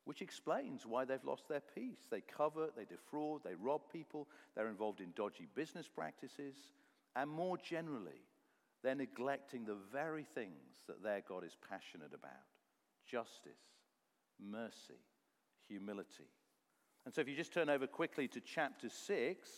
which 0.09 0.23
explains 0.23 0.87
why 0.87 1.05
they've 1.05 1.23
lost 1.23 1.50
their 1.50 1.61
peace. 1.75 2.07
They 2.11 2.23
cover, 2.23 2.71
they 2.75 2.87
defraud, 2.87 3.43
they 3.45 3.55
rob 3.55 3.83
people, 3.93 4.27
they're 4.57 4.71
involved 4.71 5.03
in 5.03 5.12
dodgy 5.15 5.47
business 5.55 5.87
practices, 5.87 6.55
and 7.15 7.29
more 7.29 7.59
generally, 7.59 8.23
they're 8.83 8.95
neglecting 8.95 9.67
the 9.67 9.77
very 9.93 10.25
things 10.25 10.79
that 10.87 11.03
their 11.03 11.21
God 11.29 11.45
is 11.45 11.59
passionate 11.69 12.15
about 12.15 12.31
justice, 13.07 13.61
mercy, 14.41 15.03
humility. 15.69 16.31
And 17.05 17.12
so, 17.12 17.21
if 17.21 17.29
you 17.29 17.37
just 17.37 17.53
turn 17.53 17.69
over 17.69 17.87
quickly 17.87 18.29
to 18.29 18.41
chapter 18.41 18.88
6, 18.88 19.50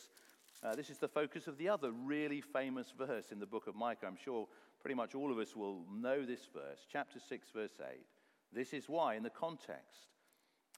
uh, 0.65 0.75
this 0.75 0.91
is 0.91 0.99
the 0.99 1.07
focus 1.07 1.47
of 1.47 1.59
the 1.59 1.69
other 1.69 1.93
really 1.93 2.41
famous 2.41 2.93
verse 2.99 3.31
in 3.31 3.39
the 3.39 3.47
book 3.47 3.69
of 3.69 3.77
Micah. 3.77 4.09
I'm 4.09 4.17
sure 4.17 4.49
pretty 4.81 4.97
much 4.97 5.15
all 5.15 5.31
of 5.31 5.39
us 5.39 5.55
will 5.55 5.85
know 5.95 6.27
this 6.27 6.49
verse, 6.53 6.81
chapter 6.91 7.21
6, 7.21 7.51
verse 7.55 7.79
8. 7.81 8.01
This 8.53 8.73
is 8.73 8.89
why, 8.89 9.15
in 9.15 9.23
the 9.23 9.31
context, 9.31 10.09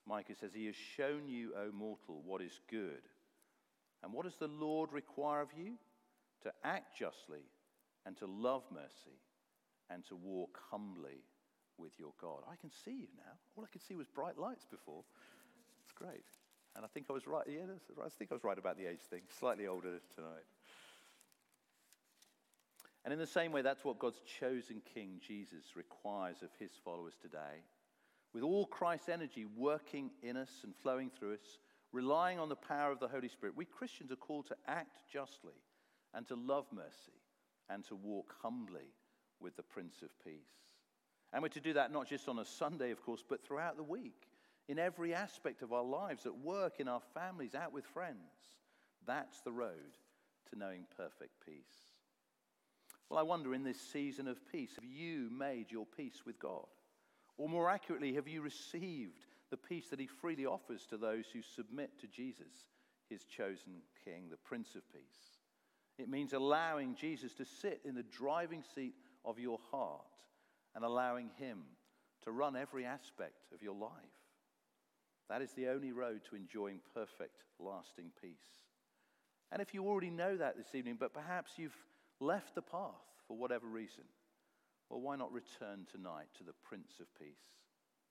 Micah 0.07 0.35
says, 0.35 0.51
He 0.55 0.67
has 0.67 0.75
shown 0.75 1.29
you, 1.29 1.53
O 1.57 1.71
mortal, 1.73 2.23
what 2.25 2.43
is 2.43 2.61
good. 2.71 3.03
And 4.03 4.13
what 4.13 4.25
does 4.25 4.37
the 4.37 4.49
Lord 4.49 4.93
require 4.93 5.41
of 5.41 5.49
you? 5.57 5.75
To 6.43 6.53
act 6.65 6.99
justly 6.99 7.45
and 8.05 8.17
to 8.19 8.27
love 8.27 8.65
mercy 8.73 9.21
and 9.91 10.05
to 10.09 10.17
walk 10.17 10.59
humbly 10.71 11.23
with 11.79 11.93
your 11.99 12.13
God. 12.21 12.41
I 12.51 12.57
can 12.57 12.71
see 12.85 12.93
you 12.93 13.09
now. 13.17 13.33
All 13.57 13.65
I 13.65 13.69
could 13.71 13.83
see 13.83 13.95
was 13.95 14.09
bright 14.09 14.39
lights 14.39 14.67
before. 14.69 15.05
It's 15.85 15.93
great. 15.93 16.25
And 16.75 16.85
I 16.85 16.89
think 16.89 17.07
I 17.11 17.13
was 17.13 17.27
right. 17.27 17.47
Yeah, 17.49 17.71
I 18.05 18.09
think 18.09 18.33
I 18.33 18.35
was 18.35 18.45
right 18.45 18.59
about 18.59 18.77
the 18.77 18.87
age 18.87 19.03
thing. 19.09 19.21
Slightly 19.39 19.67
older 19.67 20.01
tonight. 20.15 20.47
And 23.05 23.13
in 23.13 23.19
the 23.19 23.27
same 23.27 23.53
way, 23.53 23.63
that's 23.63 23.85
what 23.85 23.99
God's 23.99 24.21
chosen 24.41 24.81
King 24.95 25.21
Jesus 25.27 25.77
requires 25.77 26.43
of 26.43 26.51
his 26.59 26.71
followers 26.85 27.15
today 27.21 27.63
with 28.33 28.43
all 28.43 28.67
Christ's 28.67 29.09
energy 29.09 29.45
working 29.57 30.11
in 30.23 30.37
us 30.37 30.51
and 30.65 30.75
flowing 30.77 31.11
through 31.11 31.35
us, 31.35 31.59
relying 31.93 32.39
on 32.39 32.49
the 32.49 32.57
power 32.57 32.91
of 32.91 33.01
the 33.01 33.09
Holy 33.09 33.29
Spirit, 33.29 33.57
we 33.57 33.65
Christians 33.65 34.11
are 34.11 34.17
called 34.17 34.47
to 34.47 34.57
act 34.67 35.03
justly 35.13 35.61
and 36.15 36.27
to 36.29 36.35
love 36.35 36.67
mercy 36.73 37.21
and 37.69 37.85
to 37.85 37.95
walk 37.95 38.35
humbly 38.43 38.95
with 39.41 39.57
the 39.57 39.63
Prince 39.63 40.03
of 40.03 40.09
Peace. 40.25 40.33
And 41.33 41.43
we're 41.43 41.49
to 41.49 41.61
do 41.61 41.75
that 41.75 41.93
not 41.93 42.09
just 42.09 42.29
on 42.29 42.39
a 42.39 42.45
Sunday, 42.45 42.91
of 42.91 43.03
course, 43.03 43.25
but 43.27 43.45
throughout 43.45 43.77
the 43.77 43.83
week, 43.83 44.29
in 44.69 44.79
every 44.79 45.15
aspect 45.15 45.63
of 45.63 45.73
our 45.73 45.85
lives, 45.85 46.27
at 46.27 46.39
work, 46.39 46.75
in 46.79 46.89
our 46.89 47.01
families, 47.15 47.55
out 47.55 47.73
with 47.73 47.85
friends. 47.85 48.17
That's 49.07 49.41
the 49.41 49.53
road 49.53 49.99
to 50.51 50.59
knowing 50.59 50.85
perfect 50.97 51.33
peace. 51.45 51.93
Well, 53.09 53.19
I 53.19 53.23
wonder 53.23 53.55
in 53.55 53.65
this 53.65 53.81
season 53.81 54.29
of 54.29 54.39
peace, 54.51 54.73
have 54.77 54.85
you 54.85 55.29
made 55.31 55.71
your 55.71 55.87
peace 55.87 56.23
with 56.25 56.39
God? 56.39 56.67
Or 57.39 57.49
more 57.49 57.71
accurately, 57.71 58.15
have 58.15 58.29
you 58.29 58.43
received 58.43 59.27
the 59.51 59.57
peace 59.57 59.89
that 59.89 60.01
he 60.01 60.07
freely 60.07 60.47
offers 60.47 60.87
to 60.87 60.97
those 60.97 61.27
who 61.33 61.43
submit 61.43 61.91
to 62.01 62.07
Jesus, 62.07 62.67
his 63.09 63.25
chosen 63.25 63.83
king, 64.05 64.29
the 64.31 64.37
Prince 64.37 64.75
of 64.75 64.83
Peace? 64.93 65.39
It 65.99 66.09
means 66.09 66.33
allowing 66.33 66.95
Jesus 66.95 67.35
to 67.35 67.45
sit 67.45 67.81
in 67.85 67.95
the 67.95 68.03
driving 68.03 68.63
seat 68.75 68.95
of 69.25 69.39
your 69.39 69.59
heart 69.71 70.01
and 70.75 70.85
allowing 70.85 71.31
him 71.39 71.63
to 72.25 72.31
run 72.31 72.57
every 72.57 72.85
aspect 72.85 73.53
of 73.55 73.63
your 73.63 73.75
life. 73.75 73.91
That 75.29 75.43
is 75.43 75.53
the 75.53 75.69
only 75.69 75.93
road 75.93 76.21
to 76.29 76.37
enjoying 76.37 76.81
perfect, 76.95 77.45
lasting 77.59 78.11
peace. 78.21 78.35
And 79.51 79.61
if 79.61 79.75
you 79.75 79.87
already 79.87 80.11
know 80.11 80.37
that 80.37 80.57
this 80.57 80.75
evening, 80.75 80.97
but 80.99 81.13
perhaps 81.13 81.53
you've 81.57 81.77
left 82.21 82.55
the 82.55 82.63
path 82.63 82.91
for 83.27 83.37
whatever 83.37 83.67
reason, 83.67 84.05
well, 84.93 85.01
why 85.01 85.17
not 85.17 85.33
return 85.33 85.87
tonight 85.91 86.27
to 86.37 86.45
the 86.45 86.53
Prince 86.63 87.01
of 87.01 87.07
Peace? 87.19 87.49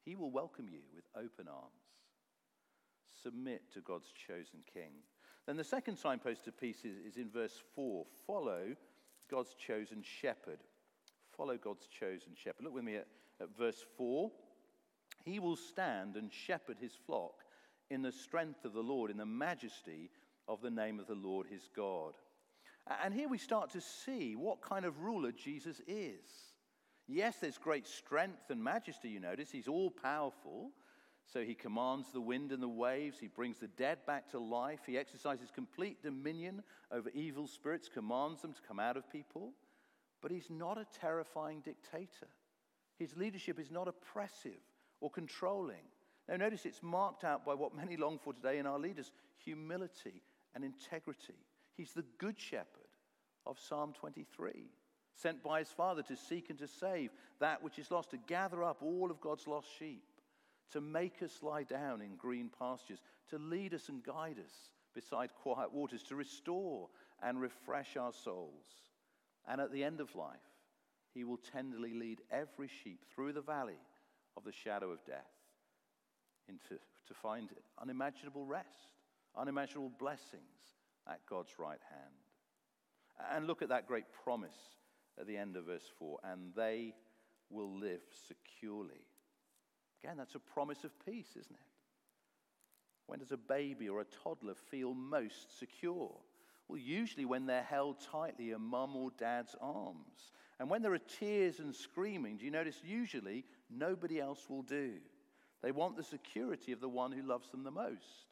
He 0.03 0.15
will 0.15 0.31
welcome 0.31 0.67
you 0.67 0.79
with 0.95 1.05
open 1.15 1.47
arms. 1.47 1.85
Submit 3.21 3.71
to 3.73 3.81
God's 3.81 4.11
chosen 4.27 4.61
King. 4.73 4.91
Then 5.45 5.57
the 5.57 5.63
second 5.63 5.97
signpost 5.97 6.47
of 6.47 6.59
peace 6.59 6.83
is, 6.83 6.97
is 7.05 7.17
in 7.17 7.29
verse 7.29 7.61
4 7.75 8.05
follow 8.25 8.75
God's 9.29 9.53
chosen 9.53 10.01
shepherd. 10.01 10.57
Follow 11.37 11.55
God's 11.55 11.85
chosen 11.87 12.33
shepherd. 12.35 12.63
Look 12.63 12.73
with 12.73 12.83
me 12.83 12.95
at, 12.95 13.07
at 13.39 13.55
verse 13.55 13.85
4. 13.97 14.31
He 15.23 15.37
will 15.37 15.57
stand 15.57 16.15
and 16.15 16.33
shepherd 16.33 16.77
his 16.81 16.93
flock 17.05 17.43
in 17.91 18.01
the 18.01 18.11
strength 18.11 18.65
of 18.65 18.73
the 18.73 18.81
Lord, 18.81 19.11
in 19.11 19.17
the 19.17 19.25
majesty 19.25 20.09
of 20.47 20.61
the 20.61 20.71
name 20.71 20.99
of 20.99 21.05
the 21.05 21.13
Lord 21.13 21.45
his 21.45 21.69
God. 21.75 22.13
And 23.03 23.13
here 23.13 23.29
we 23.29 23.37
start 23.37 23.69
to 23.71 23.81
see 23.81 24.35
what 24.35 24.61
kind 24.61 24.83
of 24.83 25.01
ruler 25.01 25.31
Jesus 25.31 25.79
is. 25.87 26.50
Yes, 27.11 27.35
there's 27.41 27.57
great 27.57 27.85
strength 27.85 28.49
and 28.49 28.63
majesty, 28.63 29.09
you 29.09 29.19
notice. 29.19 29.51
He's 29.51 29.67
all 29.67 29.91
powerful. 29.91 30.71
So 31.25 31.41
he 31.41 31.53
commands 31.53 32.07
the 32.11 32.21
wind 32.21 32.53
and 32.53 32.63
the 32.63 32.69
waves. 32.69 33.19
He 33.19 33.27
brings 33.27 33.57
the 33.57 33.67
dead 33.67 33.99
back 34.07 34.31
to 34.31 34.39
life. 34.39 34.79
He 34.85 34.97
exercises 34.97 35.49
complete 35.53 36.01
dominion 36.01 36.63
over 36.89 37.09
evil 37.13 37.47
spirits, 37.47 37.89
commands 37.93 38.41
them 38.41 38.53
to 38.53 38.61
come 38.65 38.79
out 38.79 38.95
of 38.95 39.11
people. 39.11 39.51
But 40.21 40.31
he's 40.31 40.49
not 40.49 40.77
a 40.77 40.87
terrifying 40.99 41.61
dictator. 41.61 42.27
His 42.97 43.17
leadership 43.17 43.59
is 43.59 43.71
not 43.71 43.89
oppressive 43.89 44.61
or 45.01 45.09
controlling. 45.09 45.83
Now, 46.29 46.37
notice 46.37 46.65
it's 46.65 46.83
marked 46.83 47.25
out 47.25 47.45
by 47.45 47.55
what 47.55 47.75
many 47.75 47.97
long 47.97 48.19
for 48.19 48.31
today 48.31 48.57
in 48.57 48.65
our 48.65 48.79
leaders 48.79 49.11
humility 49.37 50.21
and 50.55 50.63
integrity. 50.63 51.45
He's 51.75 51.91
the 51.91 52.05
good 52.19 52.39
shepherd 52.39 52.67
of 53.45 53.59
Psalm 53.59 53.93
23, 53.99 54.69
sent 55.21 55.43
by 55.43 55.59
his 55.59 55.69
Father 55.69 56.01
to 56.03 56.15
seek 56.15 56.49
and 56.49 56.59
to 56.59 56.67
save 56.67 57.11
that 57.39 57.63
which 57.63 57.79
is 57.79 57.91
lost, 57.91 58.11
to 58.11 58.17
gather 58.27 58.63
up 58.63 58.81
all 58.81 59.11
of 59.11 59.21
God's 59.21 59.47
lost 59.47 59.67
sheep, 59.77 60.03
to 60.71 60.81
make 60.81 61.21
us 61.21 61.39
lie 61.41 61.63
down 61.63 62.01
in 62.01 62.15
green 62.15 62.49
pastures, 62.57 62.99
to 63.29 63.37
lead 63.37 63.73
us 63.73 63.89
and 63.89 64.03
guide 64.03 64.37
us 64.39 64.53
beside 64.93 65.29
quiet 65.41 65.71
waters, 65.71 66.03
to 66.03 66.15
restore 66.15 66.87
and 67.21 67.39
refresh 67.39 67.97
our 67.97 68.13
souls. 68.13 68.65
And 69.47 69.61
at 69.61 69.71
the 69.71 69.83
end 69.83 69.99
of 69.99 70.15
life, 70.15 70.39
he 71.13 71.23
will 71.23 71.39
tenderly 71.51 71.93
lead 71.93 72.21
every 72.31 72.69
sheep 72.83 73.03
through 73.13 73.33
the 73.33 73.41
valley 73.41 73.79
of 74.37 74.43
the 74.43 74.51
shadow 74.51 74.91
of 74.91 75.03
death 75.05 75.27
into, 76.47 76.79
to 77.07 77.13
find 77.13 77.49
unimaginable 77.81 78.45
rest, 78.45 78.87
unimaginable 79.37 79.91
blessings 79.99 80.41
at 81.07 81.19
God's 81.29 81.51
right 81.57 81.79
hand. 81.89 83.35
And 83.35 83.47
look 83.47 83.61
at 83.61 83.69
that 83.69 83.87
great 83.87 84.05
promise 84.23 84.55
at 85.19 85.27
the 85.27 85.37
end 85.37 85.55
of 85.55 85.65
verse 85.65 85.89
4 85.99 86.19
and 86.23 86.53
they 86.55 86.93
will 87.49 87.77
live 87.77 88.01
securely. 88.27 89.05
Again, 90.03 90.17
that's 90.17 90.35
a 90.35 90.39
promise 90.39 90.83
of 90.83 90.91
peace, 91.05 91.29
isn't 91.31 91.53
it? 91.55 91.67
When 93.07 93.19
does 93.19 93.31
a 93.31 93.37
baby 93.37 93.89
or 93.89 94.01
a 94.01 94.05
toddler 94.23 94.55
feel 94.55 94.93
most 94.93 95.59
secure? 95.59 96.11
Well, 96.67 96.79
usually 96.79 97.25
when 97.25 97.45
they're 97.45 97.63
held 97.63 97.97
tightly 97.99 98.51
in 98.51 98.61
mum 98.61 98.95
or 98.95 99.11
dad's 99.17 99.55
arms. 99.59 100.31
And 100.59 100.69
when 100.69 100.81
there 100.81 100.93
are 100.93 100.99
tears 101.19 101.59
and 101.59 101.75
screaming, 101.75 102.37
do 102.37 102.45
you 102.45 102.51
notice 102.51 102.77
usually 102.83 103.43
nobody 103.69 104.19
else 104.19 104.49
will 104.49 104.61
do? 104.61 104.93
They 105.61 105.71
want 105.71 105.97
the 105.97 106.03
security 106.03 106.71
of 106.71 106.79
the 106.79 106.89
one 106.89 107.11
who 107.11 107.23
loves 107.23 107.49
them 107.49 107.63
the 107.63 107.71
most. 107.71 108.27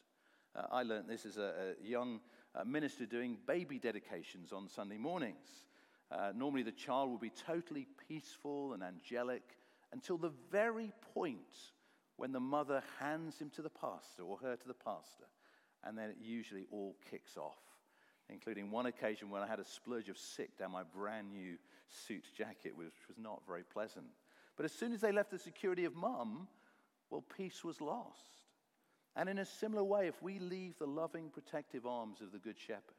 Uh, 0.56 0.64
I 0.72 0.84
learned 0.84 1.10
this 1.10 1.26
as 1.26 1.38
a, 1.38 1.76
a 1.82 1.88
young 1.88 2.22
uh, 2.56 2.64
minister 2.64 3.06
doing 3.06 3.38
baby 3.46 3.78
dedications 3.78 4.52
on 4.52 4.68
Sunday 4.68 4.98
mornings. 4.98 5.48
Uh, 6.12 6.32
normally, 6.36 6.64
the 6.64 6.72
child 6.72 7.10
will 7.10 7.18
be 7.18 7.32
totally 7.46 7.88
peaceful 8.08 8.74
and 8.74 8.84
angelic 8.84 9.44
until 9.92 10.18
the 10.18 10.32
very 10.52 10.92
point 11.14 11.38
when 12.18 12.32
the 12.32 12.40
mother 12.40 12.84
hands 13.00 13.40
him 13.40 13.50
to 13.52 13.62
the 13.62 13.70
pastor 13.70 14.24
or 14.24 14.38
her 14.38 14.56
to 14.56 14.68
the 14.68 14.74
pastor. 14.74 15.26
And 15.84 15.98
then 15.98 16.10
it 16.10 16.18
usually 16.22 16.66
all 16.72 16.96
kicks 17.10 17.38
off, 17.38 17.62
including 18.30 18.72
one 18.72 18.88
occasion 18.88 19.30
when 19.30 19.42
I 19.42 19.48
had 19.48 19.60
a 19.60 19.66
splurge 19.66 20.10
of 20.10 20.18
sick 20.18 20.58
down 20.58 20.72
my 20.72 20.84
brand 20.84 21.32
new 21.32 21.58
suit 21.88 22.26
jacket, 22.38 22.76
which 22.76 23.08
was 23.08 23.18
not 23.18 23.42
very 23.48 23.64
pleasant. 23.64 24.06
But 24.58 24.66
as 24.66 24.74
soon 24.74 24.92
as 24.92 25.02
they 25.02 25.12
left 25.12 25.32
the 25.32 25.40
security 25.40 25.86
of 25.86 25.96
mum, 25.96 26.48
well, 27.10 27.24
peace 27.38 27.64
was 27.64 27.80
lost. 27.80 28.44
And 29.16 29.30
in 29.30 29.40
a 29.40 29.46
similar 29.46 29.84
way, 29.84 30.08
if 30.08 30.22
we 30.22 30.40
leave 30.40 30.78
the 30.78 30.86
loving, 30.88 31.30
protective 31.30 31.86
arms 31.86 32.22
of 32.22 32.32
the 32.32 32.40
Good 32.40 32.60
Shepherd, 32.60 32.99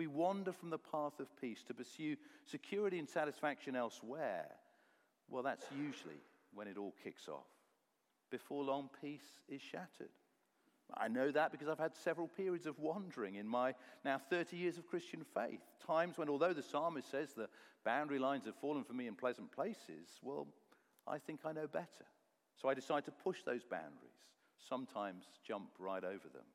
we 0.00 0.06
wander 0.06 0.50
from 0.50 0.70
the 0.70 0.78
path 0.78 1.20
of 1.20 1.28
peace 1.42 1.62
to 1.62 1.74
pursue 1.74 2.16
security 2.46 2.98
and 2.98 3.06
satisfaction 3.06 3.76
elsewhere, 3.76 4.46
well, 5.28 5.42
that's 5.42 5.66
usually 5.76 6.22
when 6.54 6.66
it 6.66 6.78
all 6.78 6.94
kicks 7.04 7.28
off. 7.28 7.44
Before 8.30 8.64
long, 8.64 8.88
peace 9.02 9.42
is 9.46 9.60
shattered. 9.60 10.08
I 10.96 11.08
know 11.08 11.30
that 11.32 11.52
because 11.52 11.68
I've 11.68 11.78
had 11.78 11.94
several 11.94 12.28
periods 12.28 12.64
of 12.64 12.78
wandering 12.78 13.34
in 13.34 13.46
my 13.46 13.74
now 14.02 14.18
30 14.30 14.56
years 14.56 14.78
of 14.78 14.86
Christian 14.86 15.22
faith. 15.34 15.60
Times 15.86 16.16
when, 16.16 16.30
although 16.30 16.54
the 16.54 16.62
psalmist 16.62 17.10
says 17.10 17.34
the 17.34 17.50
boundary 17.84 18.18
lines 18.18 18.46
have 18.46 18.56
fallen 18.56 18.84
for 18.84 18.94
me 18.94 19.06
in 19.06 19.14
pleasant 19.14 19.52
places, 19.52 20.08
well, 20.22 20.46
I 21.06 21.18
think 21.18 21.40
I 21.44 21.52
know 21.52 21.66
better. 21.66 22.06
So 22.56 22.70
I 22.70 22.74
decide 22.74 23.04
to 23.04 23.10
push 23.10 23.42
those 23.44 23.64
boundaries, 23.64 24.16
sometimes 24.66 25.24
jump 25.46 25.68
right 25.78 26.02
over 26.02 26.28
them. 26.32 26.46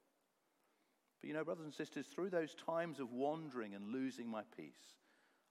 But 1.26 1.30
you 1.30 1.34
know, 1.34 1.44
brothers 1.44 1.66
and 1.66 1.74
sisters, 1.74 2.06
through 2.06 2.30
those 2.30 2.54
times 2.54 3.00
of 3.00 3.12
wandering 3.12 3.74
and 3.74 3.92
losing 3.92 4.30
my 4.30 4.44
peace, 4.56 4.94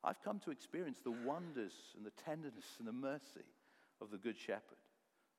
I've 0.04 0.22
come 0.22 0.38
to 0.44 0.52
experience 0.52 1.00
the 1.02 1.10
wonders 1.10 1.72
and 1.96 2.06
the 2.06 2.12
tenderness 2.24 2.76
and 2.78 2.86
the 2.86 2.92
mercy 2.92 3.44
of 4.00 4.12
the 4.12 4.16
Good 4.16 4.38
Shepherd. 4.38 4.78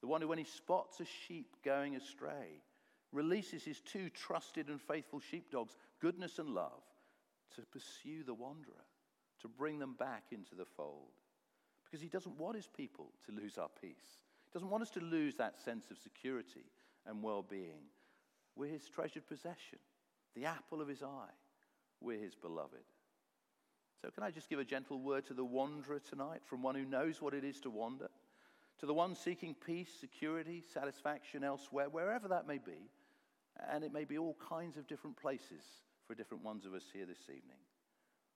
The 0.01 0.07
one 0.07 0.19
who, 0.19 0.27
when 0.27 0.37
he 0.37 0.43
spots 0.43 0.99
a 0.99 1.05
sheep 1.05 1.55
going 1.63 1.95
astray, 1.95 2.61
releases 3.13 3.63
his 3.63 3.79
two 3.79 4.09
trusted 4.09 4.67
and 4.67 4.81
faithful 4.81 5.21
sheepdogs, 5.21 5.77
goodness 6.01 6.37
and 6.37 6.49
love, 6.49 6.83
to 7.55 7.61
pursue 7.61 8.25
the 8.25 8.33
wanderer, 8.33 8.73
to 9.41 9.47
bring 9.47 9.79
them 9.79 9.95
back 9.97 10.23
into 10.33 10.53
the 10.53 10.65
fold. 10.65 11.13
Because 11.85 12.01
he 12.01 12.09
doesn't 12.09 12.37
want 12.37 12.57
his 12.57 12.67
people 12.67 13.13
to 13.25 13.31
lose 13.31 13.57
our 13.57 13.69
peace 13.81 14.19
he 14.43 14.51
doesn't 14.51 14.69
want 14.69 14.83
us 14.83 14.91
to 14.91 14.99
lose 14.99 15.35
that 15.35 15.57
sense 15.63 15.91
of 15.91 15.97
security 15.97 16.65
and 17.05 17.23
well 17.23 17.41
being. 17.41 17.87
We're 18.55 18.71
his 18.71 18.87
treasured 18.87 19.27
possession, 19.27 19.79
the 20.35 20.45
apple 20.45 20.81
of 20.81 20.87
his 20.87 21.01
eye. 21.01 21.33
We're 22.01 22.19
his 22.19 22.35
beloved. 22.35 22.83
So, 24.01 24.09
can 24.11 24.23
I 24.23 24.31
just 24.31 24.49
give 24.49 24.59
a 24.59 24.65
gentle 24.65 24.99
word 24.99 25.25
to 25.27 25.33
the 25.33 25.45
wanderer 25.45 25.99
tonight 25.99 26.41
from 26.45 26.61
one 26.61 26.75
who 26.75 26.85
knows 26.85 27.21
what 27.21 27.33
it 27.33 27.43
is 27.43 27.59
to 27.61 27.69
wander? 27.69 28.09
To 28.79 28.85
the 28.85 28.93
one 28.93 29.15
seeking 29.15 29.55
peace, 29.65 29.89
security, 29.99 30.61
satisfaction 30.73 31.43
elsewhere, 31.43 31.87
wherever 31.89 32.27
that 32.27 32.47
may 32.47 32.57
be. 32.57 32.89
And 33.71 33.83
it 33.83 33.93
may 33.93 34.03
be 34.03 34.17
all 34.17 34.35
kinds 34.49 34.75
of 34.77 34.85
different 34.87 35.15
places 35.15 35.63
for 36.05 36.13
different 36.13 36.43
ones 36.43 36.65
of 36.65 36.73
us 36.73 36.83
here 36.93 37.05
this 37.05 37.23
evening. 37.29 37.57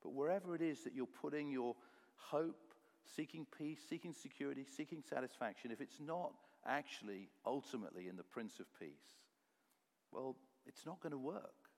But 0.02 0.14
wherever 0.14 0.56
it 0.56 0.62
is 0.62 0.84
that 0.86 0.96
you're 0.96 1.06
putting 1.06 1.52
your 1.52 1.76
hope 2.16 2.74
seeking 3.16 3.46
peace, 3.58 3.80
seeking 3.90 4.14
security, 4.14 4.66
seeking 4.66 5.04
satisfaction, 5.08 5.72
if 5.72 5.82
it's 5.82 6.00
not 6.00 6.32
actually 6.66 7.30
ultimately 7.46 8.08
in 8.08 8.16
the 8.16 8.24
Prince 8.24 8.60
of 8.60 8.66
Peace, 8.80 9.20
well, 10.12 10.36
it's 10.66 10.86
not 10.86 11.02
going 11.02 11.12
to 11.12 11.18
work. 11.18 11.69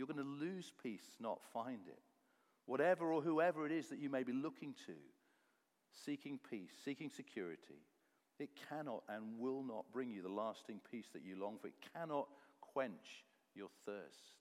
You're 0.00 0.06
going 0.06 0.16
to 0.16 0.46
lose 0.46 0.72
peace, 0.82 1.04
not 1.20 1.40
find 1.52 1.86
it. 1.86 1.98
Whatever 2.64 3.12
or 3.12 3.20
whoever 3.20 3.66
it 3.66 3.72
is 3.72 3.88
that 3.88 3.98
you 3.98 4.08
may 4.08 4.22
be 4.22 4.32
looking 4.32 4.72
to, 4.86 4.94
seeking 6.06 6.38
peace, 6.48 6.70
seeking 6.82 7.10
security, 7.10 7.82
it 8.38 8.48
cannot 8.70 9.02
and 9.10 9.38
will 9.38 9.62
not 9.62 9.84
bring 9.92 10.10
you 10.10 10.22
the 10.22 10.30
lasting 10.30 10.80
peace 10.90 11.04
that 11.12 11.22
you 11.22 11.38
long 11.38 11.58
for. 11.60 11.66
It 11.66 11.74
cannot 11.94 12.28
quench 12.62 13.26
your 13.54 13.68
thirst. 13.84 14.38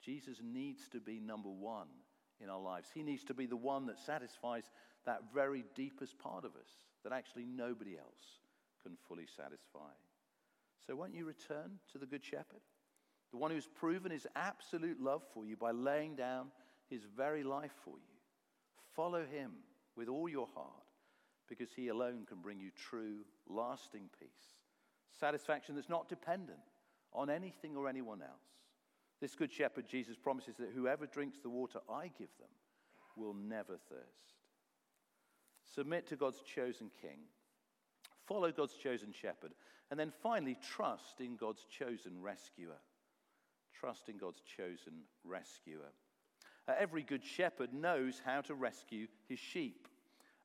Jesus 0.00 0.38
needs 0.44 0.88
to 0.90 1.00
be 1.00 1.18
number 1.18 1.48
one 1.48 1.88
in 2.40 2.48
our 2.48 2.60
lives. 2.60 2.88
He 2.94 3.02
needs 3.02 3.24
to 3.24 3.34
be 3.34 3.46
the 3.46 3.56
one 3.56 3.86
that 3.86 3.98
satisfies 3.98 4.70
that 5.06 5.22
very 5.34 5.64
deepest 5.74 6.20
part 6.20 6.44
of 6.44 6.52
us 6.52 6.70
that 7.02 7.12
actually 7.12 7.46
nobody 7.46 7.98
else 7.98 8.38
can 8.84 8.92
fully 9.08 9.26
satisfy. 9.36 9.90
So, 10.86 10.94
won't 10.94 11.16
you 11.16 11.24
return 11.24 11.80
to 11.90 11.98
the 11.98 12.06
Good 12.06 12.24
Shepherd? 12.24 12.62
The 13.34 13.38
one 13.38 13.50
who's 13.50 13.66
proven 13.66 14.12
his 14.12 14.28
absolute 14.36 15.02
love 15.02 15.24
for 15.34 15.44
you 15.44 15.56
by 15.56 15.72
laying 15.72 16.14
down 16.14 16.52
his 16.88 17.02
very 17.16 17.42
life 17.42 17.72
for 17.84 17.94
you. 17.96 18.14
Follow 18.94 19.26
him 19.26 19.50
with 19.96 20.06
all 20.06 20.28
your 20.28 20.46
heart 20.54 20.86
because 21.48 21.72
he 21.74 21.88
alone 21.88 22.26
can 22.28 22.40
bring 22.40 22.60
you 22.60 22.70
true, 22.76 23.24
lasting 23.48 24.08
peace. 24.20 24.28
Satisfaction 25.18 25.74
that's 25.74 25.88
not 25.88 26.08
dependent 26.08 26.60
on 27.12 27.28
anything 27.28 27.74
or 27.74 27.88
anyone 27.88 28.22
else. 28.22 28.30
This 29.20 29.34
Good 29.34 29.52
Shepherd, 29.52 29.88
Jesus, 29.88 30.14
promises 30.16 30.54
that 30.58 30.70
whoever 30.72 31.04
drinks 31.04 31.40
the 31.40 31.50
water 31.50 31.80
I 31.90 32.12
give 32.16 32.30
them 32.38 32.50
will 33.16 33.34
never 33.34 33.78
thirst. 33.88 34.36
Submit 35.74 36.06
to 36.06 36.14
God's 36.14 36.40
chosen 36.54 36.88
king. 37.02 37.18
Follow 38.28 38.52
God's 38.52 38.76
chosen 38.76 39.12
shepherd. 39.12 39.54
And 39.90 39.98
then 39.98 40.12
finally, 40.22 40.56
trust 40.62 41.20
in 41.20 41.34
God's 41.34 41.66
chosen 41.76 42.22
rescuer. 42.22 42.78
Trust 43.84 44.08
in 44.08 44.16
God's 44.16 44.40
chosen 44.56 45.02
rescuer. 45.24 45.92
Uh, 46.66 46.72
every 46.78 47.02
good 47.02 47.22
shepherd 47.22 47.74
knows 47.74 48.18
how 48.24 48.40
to 48.40 48.54
rescue 48.54 49.08
his 49.28 49.38
sheep. 49.38 49.88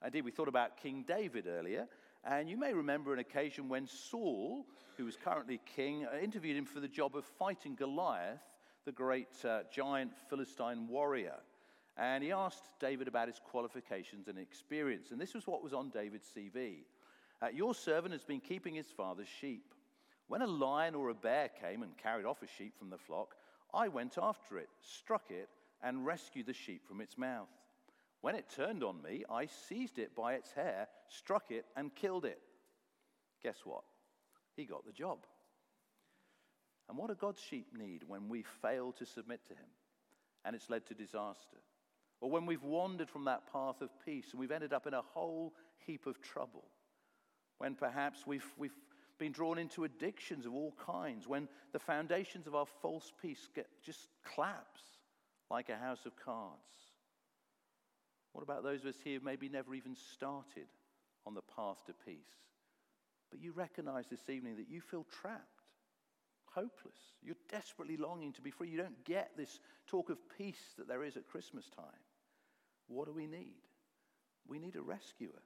Indeed, 0.06 0.26
we 0.26 0.32
thought 0.32 0.50
about 0.50 0.76
King 0.76 1.06
David 1.08 1.48
earlier, 1.48 1.88
and 2.26 2.50
you 2.50 2.58
may 2.58 2.74
remember 2.74 3.14
an 3.14 3.20
occasion 3.20 3.70
when 3.70 3.88
Saul, 3.88 4.66
who 4.98 5.06
was 5.06 5.16
currently 5.16 5.62
king, 5.74 6.06
uh, 6.06 6.18
interviewed 6.22 6.58
him 6.58 6.66
for 6.66 6.82
the 6.82 6.88
job 6.90 7.16
of 7.16 7.24
fighting 7.24 7.76
Goliath, 7.76 8.42
the 8.84 8.92
great 8.92 9.30
uh, 9.46 9.62
giant 9.72 10.12
Philistine 10.30 10.90
warrior. 10.90 11.38
And 11.96 12.22
he 12.22 12.34
asked 12.34 12.66
David 12.82 13.08
about 13.08 13.30
his 13.30 13.40
qualifications 13.40 14.28
and 14.28 14.38
experience. 14.38 15.12
And 15.12 15.22
this 15.22 15.34
was 15.34 15.48
what 15.48 15.64
was 15.64 15.72
on 15.72 15.92
David's 15.92 16.28
CV 16.36 16.80
uh, 17.42 17.48
Your 17.54 17.74
servant 17.74 18.12
has 18.12 18.26
been 18.26 18.42
keeping 18.42 18.76
his 18.76 18.88
father's 18.88 19.30
sheep. 19.30 19.74
When 20.30 20.44
a 20.44 20.48
lion 20.48 20.94
or 20.94 21.10
a 21.10 21.16
bear 21.16 21.50
came 21.50 21.82
and 21.82 21.98
carried 21.98 22.26
off 22.26 22.44
a 22.44 22.48
sheep 22.48 22.78
from 22.78 22.92
the 22.92 23.00
flock, 23.00 23.36
I 23.74 23.88
went 23.88 24.16
after 24.22 24.60
it, 24.60 24.70
struck 24.80 25.32
it, 25.32 25.50
and 25.82 26.06
rescued 26.06 26.46
the 26.46 26.54
sheep 26.54 26.88
from 26.88 27.02
its 27.02 27.18
mouth. 27.18 27.50
When 28.22 28.36
it 28.36 28.46
turned 28.56 28.84
on 28.84 29.02
me, 29.02 29.24
I 29.28 29.48
seized 29.48 29.98
it 29.98 30.16
by 30.16 30.36
its 30.36 30.52
hair, 30.52 30.88
struck 31.08 31.50
it, 31.50 31.66
and 31.76 31.96
killed 31.96 32.26
it. 32.26 32.40
Guess 33.42 33.58
what? 33.64 33.84
He 34.56 34.66
got 34.66 34.86
the 34.86 34.92
job. 34.92 35.18
And 36.88 36.98
what 36.98 37.08
do 37.08 37.16
God's 37.16 37.42
sheep 37.42 37.68
need 37.76 38.04
when 38.08 38.30
we 38.30 38.44
fail 38.62 38.92
to 38.94 39.06
submit 39.08 39.40
to 39.48 39.54
Him 39.54 39.70
and 40.46 40.56
it's 40.56 40.70
led 40.70 40.86
to 40.88 40.94
disaster? 40.94 41.58
Or 42.22 42.30
when 42.30 42.46
we've 42.46 42.64
wandered 42.64 43.10
from 43.10 43.26
that 43.26 43.52
path 43.52 43.82
of 43.82 43.90
peace 44.06 44.28
and 44.32 44.40
we've 44.40 44.52
ended 44.52 44.74
up 44.74 44.86
in 44.86 44.94
a 44.94 45.02
whole 45.02 45.56
heap 45.88 46.06
of 46.06 46.22
trouble? 46.22 46.66
When 47.58 47.74
perhaps 47.74 48.28
we've, 48.28 48.46
we've 48.58 48.76
been 49.20 49.32
drawn 49.32 49.58
into 49.58 49.84
addictions 49.84 50.46
of 50.46 50.54
all 50.54 50.74
kinds, 50.86 51.28
when 51.28 51.48
the 51.74 51.80
foundations 51.80 52.48
of 52.48 52.56
our 52.56 52.66
false 52.82 53.12
peace 53.22 53.50
get, 53.54 53.68
just 53.84 54.08
collapse 54.34 54.82
like 55.52 55.70
a 55.70 55.78
house 55.78 56.06
of 56.06 56.16
cards? 56.16 56.58
What 58.34 58.44
about 58.44 58.64
those 58.64 58.82
of 58.82 58.88
us 58.88 58.96
here 59.04 59.20
who 59.20 59.26
maybe 59.26 59.50
never 59.50 59.76
even 59.76 59.96
started 60.14 60.68
on 61.26 61.34
the 61.34 61.42
path 61.56 61.84
to 61.86 61.94
peace? 62.06 62.18
But 63.30 63.42
you 63.42 63.52
recognize 63.52 64.08
this 64.08 64.30
evening 64.30 64.56
that 64.58 64.70
you 64.70 64.82
feel 64.82 65.06
trapped, 65.22 65.44
hopeless. 66.46 66.98
You're 67.22 67.36
desperately 67.52 67.98
longing 67.98 68.34
to 68.34 68.42
be 68.42 68.52
free. 68.52 68.70
You 68.70 68.78
don't 68.78 69.04
get 69.04 69.32
this 69.38 69.60
talk 69.88 70.10
of 70.10 70.18
peace 70.38 70.74
that 70.78 70.88
there 70.88 71.04
is 71.04 71.18
at 71.18 71.28
Christmas 71.28 71.70
time. 71.76 71.86
What 72.88 73.06
do 73.06 73.14
we 73.14 73.28
need? 73.28 73.62
We 74.48 74.60
need 74.60 74.76
a 74.76 74.82
rescuer. 74.82 75.42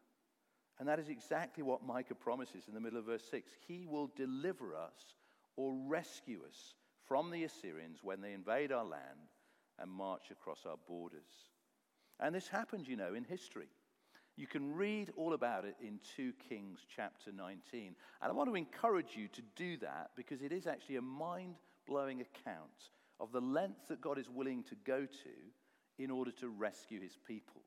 And 0.79 0.87
that 0.87 0.99
is 0.99 1.09
exactly 1.09 1.63
what 1.63 1.85
Micah 1.85 2.15
promises 2.15 2.63
in 2.67 2.73
the 2.73 2.79
middle 2.79 2.99
of 2.99 3.05
verse 3.05 3.23
6. 3.29 3.51
He 3.67 3.85
will 3.85 4.09
deliver 4.15 4.75
us 4.75 5.15
or 5.55 5.73
rescue 5.87 6.39
us 6.47 6.75
from 7.07 7.29
the 7.29 7.43
Assyrians 7.43 7.99
when 8.01 8.21
they 8.21 8.33
invade 8.33 8.71
our 8.71 8.83
land 8.83 9.29
and 9.79 9.91
march 9.91 10.31
across 10.31 10.65
our 10.67 10.77
borders. 10.87 11.29
And 12.19 12.33
this 12.33 12.47
happened, 12.47 12.87
you 12.87 12.95
know, 12.95 13.13
in 13.13 13.23
history. 13.23 13.67
You 14.35 14.47
can 14.47 14.73
read 14.73 15.11
all 15.15 15.33
about 15.33 15.65
it 15.65 15.75
in 15.79 15.99
2 16.15 16.33
Kings 16.49 16.79
chapter 16.95 17.31
19. 17.31 17.95
And 18.21 18.31
I 18.31 18.31
want 18.31 18.49
to 18.49 18.55
encourage 18.55 19.15
you 19.15 19.27
to 19.27 19.41
do 19.55 19.77
that 19.77 20.11
because 20.15 20.41
it 20.41 20.51
is 20.51 20.65
actually 20.65 20.95
a 20.95 21.01
mind 21.01 21.55
blowing 21.87 22.21
account 22.21 22.89
of 23.19 23.31
the 23.31 23.41
length 23.41 23.89
that 23.89 24.01
God 24.01 24.17
is 24.17 24.29
willing 24.29 24.63
to 24.63 24.75
go 24.85 25.01
to 25.01 26.03
in 26.03 26.09
order 26.09 26.31
to 26.31 26.49
rescue 26.49 26.99
his 26.99 27.17
people. 27.27 27.61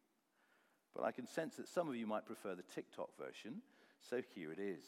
But 0.96 1.04
I 1.04 1.12
can 1.12 1.26
sense 1.26 1.56
that 1.56 1.68
some 1.68 1.88
of 1.88 1.96
you 1.96 2.06
might 2.06 2.24
prefer 2.24 2.54
the 2.54 2.62
TikTok 2.74 3.10
version, 3.18 3.60
so 4.00 4.22
here 4.34 4.50
it 4.50 4.58
is. 4.58 4.84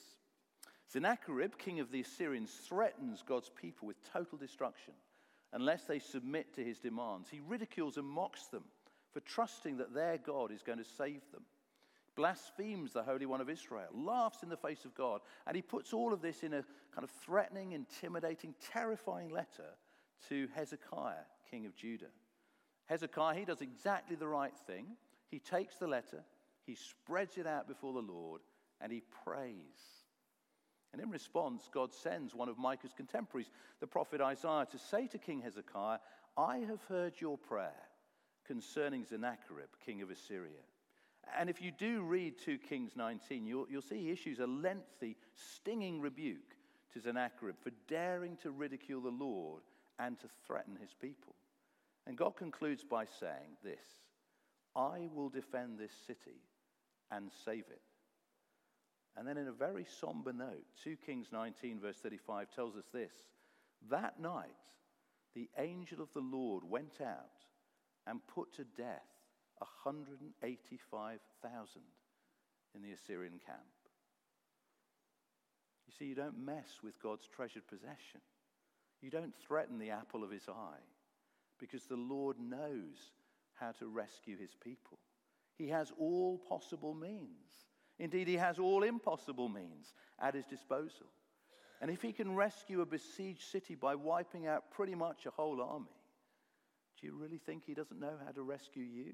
Sennacherib, 0.86 1.58
king 1.58 1.80
of 1.80 1.92
the 1.92 2.00
Assyrians, 2.00 2.50
threatens 2.50 3.22
God's 3.26 3.50
people 3.50 3.86
with 3.86 3.96
total 4.10 4.38
destruction 4.38 4.94
unless 5.52 5.84
they 5.84 5.98
submit 5.98 6.54
to 6.54 6.64
his 6.64 6.78
demands. 6.78 7.28
He 7.30 7.40
ridicules 7.46 7.98
and 7.98 8.06
mocks 8.06 8.46
them 8.46 8.64
for 9.12 9.20
trusting 9.20 9.76
that 9.78 9.92
their 9.92 10.16
God 10.18 10.50
is 10.50 10.62
going 10.62 10.78
to 10.78 10.84
save 10.84 11.20
them. 11.30 11.42
Blasphemes 12.16 12.92
the 12.92 13.02
Holy 13.02 13.26
One 13.26 13.40
of 13.40 13.50
Israel, 13.50 13.88
laughs 13.94 14.42
in 14.42 14.48
the 14.48 14.56
face 14.56 14.84
of 14.84 14.94
God, 14.94 15.20
and 15.46 15.54
he 15.54 15.62
puts 15.62 15.92
all 15.92 16.12
of 16.12 16.22
this 16.22 16.42
in 16.42 16.52
a 16.52 16.64
kind 16.94 17.04
of 17.04 17.10
threatening, 17.10 17.72
intimidating, 17.72 18.54
terrifying 18.72 19.28
letter 19.30 19.76
to 20.28 20.48
Hezekiah, 20.54 21.26
king 21.50 21.66
of 21.66 21.76
Judah. 21.76 22.10
Hezekiah, 22.86 23.38
he 23.38 23.44
does 23.44 23.60
exactly 23.60 24.16
the 24.16 24.26
right 24.26 24.56
thing. 24.66 24.96
He 25.30 25.38
takes 25.38 25.76
the 25.76 25.86
letter, 25.86 26.22
he 26.64 26.74
spreads 26.74 27.36
it 27.36 27.46
out 27.46 27.68
before 27.68 27.92
the 27.92 28.12
Lord, 28.12 28.40
and 28.80 28.92
he 28.92 29.02
prays. 29.24 29.98
And 30.92 31.02
in 31.02 31.10
response, 31.10 31.68
God 31.72 31.92
sends 31.92 32.34
one 32.34 32.48
of 32.48 32.58
Micah's 32.58 32.94
contemporaries, 32.96 33.50
the 33.80 33.86
prophet 33.86 34.20
Isaiah, 34.20 34.66
to 34.70 34.78
say 34.78 35.06
to 35.08 35.18
King 35.18 35.42
Hezekiah, 35.42 35.98
I 36.36 36.58
have 36.58 36.82
heard 36.88 37.20
your 37.20 37.36
prayer 37.36 37.88
concerning 38.46 39.04
Sennacherib, 39.04 39.68
king 39.84 40.00
of 40.00 40.10
Assyria. 40.10 40.62
And 41.38 41.50
if 41.50 41.60
you 41.60 41.70
do 41.70 42.02
read 42.02 42.34
2 42.42 42.58
Kings 42.58 42.92
19, 42.96 43.46
you'll, 43.46 43.66
you'll 43.70 43.82
see 43.82 44.04
he 44.04 44.10
issues 44.10 44.38
a 44.38 44.46
lengthy, 44.46 45.16
stinging 45.34 46.00
rebuke 46.00 46.56
to 46.94 47.00
Sennacherib 47.00 47.56
for 47.60 47.70
daring 47.86 48.36
to 48.42 48.50
ridicule 48.50 49.02
the 49.02 49.10
Lord 49.10 49.62
and 49.98 50.18
to 50.20 50.26
threaten 50.46 50.76
his 50.80 50.94
people. 50.94 51.34
And 52.06 52.16
God 52.16 52.36
concludes 52.36 52.82
by 52.82 53.04
saying 53.20 53.58
this 53.62 53.84
I 54.78 55.08
will 55.12 55.28
defend 55.28 55.78
this 55.78 55.92
city 56.06 56.40
and 57.10 57.30
save 57.44 57.64
it. 57.70 57.82
And 59.16 59.26
then, 59.26 59.36
in 59.36 59.48
a 59.48 59.52
very 59.52 59.84
somber 60.00 60.32
note, 60.32 60.64
2 60.84 60.96
Kings 61.04 61.26
19, 61.32 61.80
verse 61.80 61.96
35 61.96 62.54
tells 62.54 62.76
us 62.76 62.84
this 62.92 63.10
That 63.90 64.20
night, 64.20 64.54
the 65.34 65.50
angel 65.58 66.00
of 66.00 66.12
the 66.12 66.20
Lord 66.20 66.62
went 66.62 67.00
out 67.02 67.42
and 68.06 68.24
put 68.28 68.52
to 68.54 68.64
death 68.76 69.02
185,000 69.82 71.82
in 72.74 72.82
the 72.82 72.92
Assyrian 72.92 73.40
camp. 73.44 73.58
You 75.88 75.94
see, 75.98 76.04
you 76.04 76.14
don't 76.14 76.38
mess 76.38 76.78
with 76.84 77.02
God's 77.02 77.26
treasured 77.26 77.66
possession. 77.66 78.20
You 79.00 79.10
don't 79.10 79.34
threaten 79.34 79.78
the 79.78 79.90
apple 79.90 80.22
of 80.22 80.30
his 80.30 80.48
eye 80.48 80.84
because 81.58 81.86
the 81.86 81.96
Lord 81.96 82.38
knows 82.38 83.10
how 83.58 83.72
to 83.72 83.86
rescue 83.86 84.36
his 84.36 84.54
people. 84.62 84.98
He 85.56 85.68
has 85.68 85.92
all 85.98 86.38
possible 86.48 86.94
means. 86.94 87.66
Indeed, 87.98 88.28
he 88.28 88.36
has 88.36 88.58
all 88.58 88.84
impossible 88.84 89.48
means 89.48 89.92
at 90.20 90.34
his 90.34 90.46
disposal. 90.46 91.06
And 91.80 91.90
if 91.90 92.02
he 92.02 92.12
can 92.12 92.34
rescue 92.34 92.80
a 92.80 92.86
besieged 92.86 93.42
city 93.42 93.74
by 93.74 93.94
wiping 93.94 94.46
out 94.46 94.70
pretty 94.70 94.94
much 94.94 95.26
a 95.26 95.30
whole 95.30 95.60
army, 95.60 95.86
do 97.00 97.06
you 97.06 97.14
really 97.14 97.38
think 97.38 97.64
he 97.64 97.74
doesn't 97.74 98.00
know 98.00 98.14
how 98.24 98.32
to 98.32 98.42
rescue 98.42 98.82
you 98.82 99.12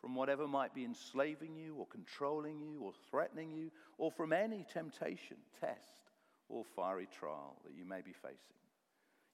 from 0.00 0.14
whatever 0.14 0.46
might 0.46 0.74
be 0.74 0.84
enslaving 0.84 1.56
you 1.56 1.74
or 1.76 1.86
controlling 1.86 2.60
you 2.60 2.80
or 2.82 2.92
threatening 3.10 3.52
you 3.52 3.70
or 3.96 4.10
from 4.10 4.32
any 4.32 4.64
temptation, 4.72 5.36
test, 5.60 6.10
or 6.48 6.64
fiery 6.64 7.08
trial 7.18 7.56
that 7.64 7.74
you 7.76 7.84
may 7.84 8.00
be 8.00 8.12
facing? 8.12 8.38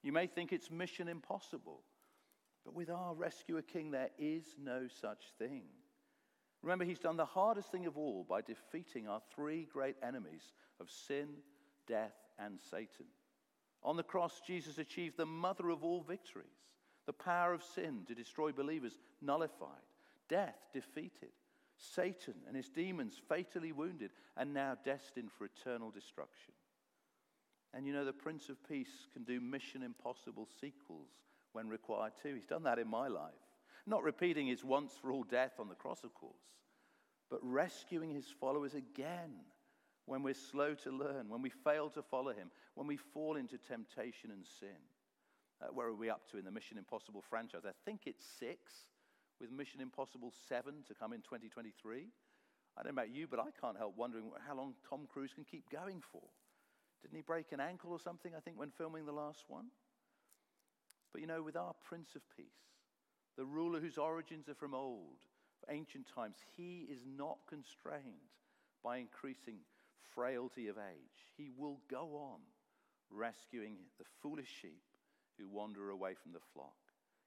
You 0.03 0.11
may 0.11 0.27
think 0.27 0.53
it's 0.53 0.69
mission 0.69 1.07
impossible, 1.07 1.81
but 2.65 2.73
with 2.73 2.89
our 2.89 3.13
rescuer 3.13 3.61
king, 3.61 3.91
there 3.91 4.09
is 4.17 4.43
no 4.61 4.87
such 4.99 5.23
thing. 5.37 5.63
Remember, 6.61 6.83
he's 6.83 6.99
done 6.99 7.15
the 7.15 7.25
hardest 7.25 7.71
thing 7.71 7.85
of 7.85 7.95
all 7.95 8.25
by 8.27 8.41
defeating 8.41 9.07
our 9.07 9.21
three 9.35 9.67
great 9.71 9.95
enemies 10.01 10.51
of 10.81 10.89
sin, 10.89 11.27
death, 11.87 12.15
and 12.39 12.57
Satan. 12.71 13.05
On 13.83 13.95
the 13.95 14.03
cross, 14.03 14.41
Jesus 14.45 14.79
achieved 14.79 15.15
the 15.15 15.27
mother 15.27 15.69
of 15.69 15.83
all 15.83 16.01
victories 16.01 16.47
the 17.05 17.13
power 17.13 17.53
of 17.53 17.63
sin 17.63 17.99
to 18.07 18.15
destroy 18.15 18.51
believers 18.51 18.97
nullified, 19.21 19.69
death 20.27 20.57
defeated, 20.73 21.29
Satan 21.77 22.33
and 22.47 22.55
his 22.55 22.69
demons 22.69 23.21
fatally 23.27 23.71
wounded, 23.71 24.11
and 24.37 24.53
now 24.53 24.75
destined 24.83 25.29
for 25.31 25.45
eternal 25.45 25.91
destruction. 25.91 26.53
And 27.73 27.85
you 27.85 27.93
know, 27.93 28.05
the 28.05 28.13
Prince 28.13 28.49
of 28.49 28.57
Peace 28.67 29.07
can 29.13 29.23
do 29.23 29.41
Mission 29.41 29.83
Impossible 29.83 30.47
sequels 30.61 31.09
when 31.55 31.69
required 31.69 32.13
too. 32.21 32.35
He's 32.35 32.45
done 32.45 32.63
that 32.63 32.79
in 32.79 32.87
my 32.87 33.07
life. 33.07 33.33
Not 33.87 34.03
repeating 34.03 34.47
his 34.47 34.63
once 34.63 34.93
for 35.01 35.11
all 35.11 35.23
death 35.23 35.53
on 35.59 35.69
the 35.69 35.75
cross, 35.75 36.03
of 36.03 36.13
course, 36.13 36.33
but 37.29 37.39
rescuing 37.41 38.13
his 38.13 38.25
followers 38.39 38.73
again 38.73 39.31
when 40.05 40.21
we're 40.21 40.33
slow 40.33 40.73
to 40.75 40.91
learn, 40.91 41.29
when 41.29 41.41
we 41.41 41.49
fail 41.49 41.89
to 41.91 42.03
follow 42.03 42.31
him, 42.31 42.51
when 42.75 42.87
we 42.87 42.97
fall 42.97 43.37
into 43.37 43.57
temptation 43.57 44.31
and 44.31 44.45
sin. 44.59 44.77
Uh, 45.61 45.67
where 45.73 45.87
are 45.87 45.95
we 45.95 46.09
up 46.09 46.29
to 46.29 46.37
in 46.37 46.43
the 46.45 46.51
Mission 46.51 46.77
Impossible 46.77 47.23
franchise? 47.27 47.61
I 47.65 47.71
think 47.85 48.01
it's 48.05 48.25
six, 48.37 48.73
with 49.39 49.51
Mission 49.51 49.81
Impossible 49.81 50.33
7 50.47 50.73
to 50.87 50.93
come 50.93 51.13
in 51.13 51.21
2023. 51.21 52.07
I 52.77 52.83
don't 52.83 52.95
know 52.95 53.01
about 53.01 53.15
you, 53.15 53.27
but 53.27 53.39
I 53.39 53.49
can't 53.59 53.77
help 53.77 53.95
wondering 53.97 54.31
how 54.45 54.55
long 54.55 54.73
Tom 54.89 55.07
Cruise 55.11 55.31
can 55.33 55.45
keep 55.45 55.69
going 55.69 56.01
for. 56.11 56.21
Didn't 57.01 57.15
he 57.15 57.21
break 57.21 57.51
an 57.51 57.59
ankle 57.59 57.91
or 57.91 57.99
something, 57.99 58.33
I 58.35 58.39
think, 58.39 58.59
when 58.59 58.71
filming 58.71 59.05
the 59.05 59.11
last 59.11 59.45
one? 59.47 59.67
But 61.15 61.21
you 61.21 61.27
know, 61.27 61.43
with 61.43 61.55
our 61.55 61.73
Prince 61.81 62.09
of 62.17 62.23
Peace, 62.35 62.75
the 63.37 63.45
ruler 63.45 63.79
whose 63.79 63.97
origins 63.97 64.49
are 64.49 64.53
from 64.53 64.73
old, 64.73 65.23
ancient 65.69 66.07
times, 66.13 66.35
he 66.57 66.89
is 66.91 67.05
not 67.07 67.37
constrained 67.47 68.35
by 68.83 68.97
increasing 68.97 69.59
frailty 70.13 70.67
of 70.67 70.75
age. 70.77 71.31
He 71.37 71.51
will 71.55 71.79
go 71.89 72.17
on 72.17 72.41
rescuing 73.09 73.77
the 73.97 74.03
foolish 74.21 74.49
sheep 74.61 74.83
who 75.39 75.47
wander 75.47 75.89
away 75.89 76.15
from 76.21 76.33
the 76.33 76.43
flock. 76.53 76.75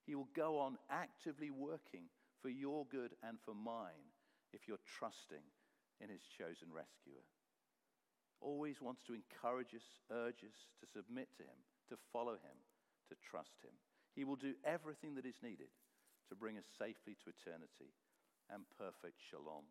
He 0.04 0.14
will 0.14 0.28
go 0.36 0.58
on 0.58 0.76
actively 0.90 1.50
working 1.50 2.10
for 2.42 2.50
your 2.50 2.84
good 2.90 3.12
and 3.26 3.38
for 3.42 3.54
mine 3.54 4.12
if 4.52 4.68
you're 4.68 4.84
trusting 4.98 5.48
in 6.02 6.10
his 6.10 6.28
chosen 6.36 6.68
rescuer. 6.70 7.24
Always 8.42 8.82
wants 8.82 9.02
to 9.04 9.14
encourage 9.14 9.74
us, 9.74 9.88
urge 10.12 10.44
us 10.44 10.68
to 10.78 10.86
submit 10.86 11.28
to 11.38 11.42
him, 11.42 11.56
to 11.88 11.96
follow 12.12 12.34
him, 12.34 12.67
to 13.08 13.16
trust 13.30 13.60
him. 13.62 13.72
He 14.14 14.24
will 14.24 14.36
do 14.36 14.54
everything 14.64 15.14
that 15.14 15.26
is 15.26 15.42
needed 15.42 15.68
to 16.28 16.34
bring 16.34 16.58
us 16.58 16.64
safely 16.78 17.16
to 17.24 17.30
eternity 17.30 17.92
and 18.50 18.64
perfect 18.76 19.20
shalom. 19.30 19.64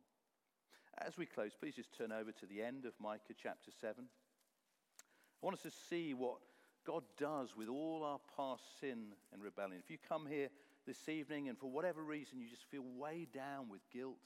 As 0.98 1.18
we 1.18 1.26
close, 1.26 1.52
please 1.60 1.76
just 1.76 1.96
turn 1.96 2.12
over 2.12 2.32
to 2.32 2.46
the 2.46 2.62
end 2.62 2.86
of 2.86 2.94
Micah 3.00 3.38
chapter 3.42 3.72
7. 3.72 4.06
I 4.06 5.46
want 5.46 5.56
us 5.56 5.64
to 5.64 5.72
see 5.90 6.14
what 6.14 6.38
God 6.86 7.04
does 7.18 7.56
with 7.56 7.68
all 7.68 8.04
our 8.04 8.20
past 8.36 8.64
sin 8.80 9.14
and 9.32 9.44
rebellion. 9.44 9.82
If 9.84 9.92
you 9.92 9.98
come 10.08 10.26
here 10.26 10.50
this 10.88 11.10
evening 11.10 11.50
and 11.50 11.58
for 11.58 11.70
whatever 11.70 12.02
reason 12.02 12.40
you 12.40 12.50
just 12.50 12.66
feel 12.72 12.86
weighed 12.98 13.32
down 13.34 13.70
with 13.70 13.82
guilt 13.92 14.18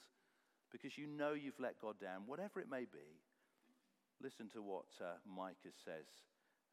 because 0.70 0.96
you 0.96 1.06
know 1.06 1.32
you've 1.32 1.60
let 1.60 1.80
God 1.80 2.00
down, 2.00 2.22
whatever 2.26 2.60
it 2.60 2.70
may 2.70 2.86
be, 2.86 3.20
listen 4.22 4.48
to 4.50 4.62
what 4.62 4.86
uh, 5.00 5.18
Micah 5.26 5.74
says. 5.84 6.06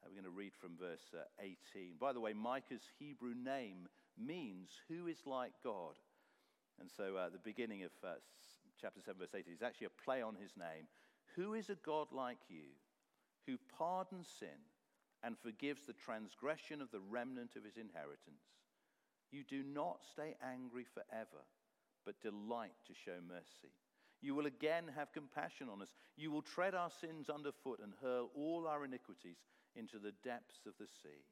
Uh, 0.02 0.08
we're 0.08 0.22
going 0.22 0.32
to 0.32 0.38
read 0.38 0.54
from 0.60 0.78
verse 0.80 1.14
uh, 1.14 1.24
18. 1.76 1.96
By 2.00 2.14
the 2.14 2.20
way, 2.20 2.34
Micah's 2.34 2.88
Hebrew 3.00 3.34
name 3.36 3.88
means 4.18 4.70
who 4.88 5.08
is 5.08 5.20
like 5.26 5.52
God. 5.64 5.96
And 6.80 6.90
so 6.96 7.18
uh, 7.18 7.30
the 7.30 7.40
beginning 7.44 7.84
of 7.84 7.92
uh, 8.04 8.16
chapter 8.80 9.02
7, 9.04 9.20
verse 9.20 9.36
18 9.36 9.54
is 9.54 9.62
actually 9.62 9.88
a 9.88 10.04
play 10.04 10.22
on 10.22 10.36
his 10.36 10.52
name. 10.58 10.88
Who 11.36 11.54
is 11.54 11.70
a 11.70 11.76
God 11.76 12.08
like 12.12 12.40
you 12.48 12.72
who 13.46 13.58
pardons 13.78 14.28
sin 14.40 14.64
and 15.24 15.36
forgives 15.38 15.86
the 15.86 15.94
transgression 15.94 16.82
of 16.82 16.92
the 16.92 17.02
remnant 17.02 17.56
of 17.58 17.66
his 17.66 17.76
inheritance? 17.76 18.48
You 19.32 19.44
do 19.44 19.64
not 19.64 20.00
stay 20.12 20.36
angry 20.42 20.86
forever, 20.86 21.44
but 22.06 22.22
delight 22.22 22.80
to 22.88 22.94
show 22.94 23.20
mercy. 23.28 23.76
You 24.22 24.36
will 24.36 24.48
again 24.48 24.86
have 24.96 25.14
compassion 25.14 25.68
on 25.72 25.82
us. 25.82 25.90
You 26.18 26.32
will 26.32 26.42
tread 26.42 26.76
our 26.76 26.90
sins 26.90 27.30
underfoot 27.30 27.80
and 27.84 27.94
hurl 28.02 28.32
all 28.36 28.68
our 28.68 28.84
iniquities 28.84 29.38
into 29.76 30.00
the 30.00 30.14
depths 30.24 30.66
of 30.66 30.74
the 30.80 30.88
sea. 31.04 31.24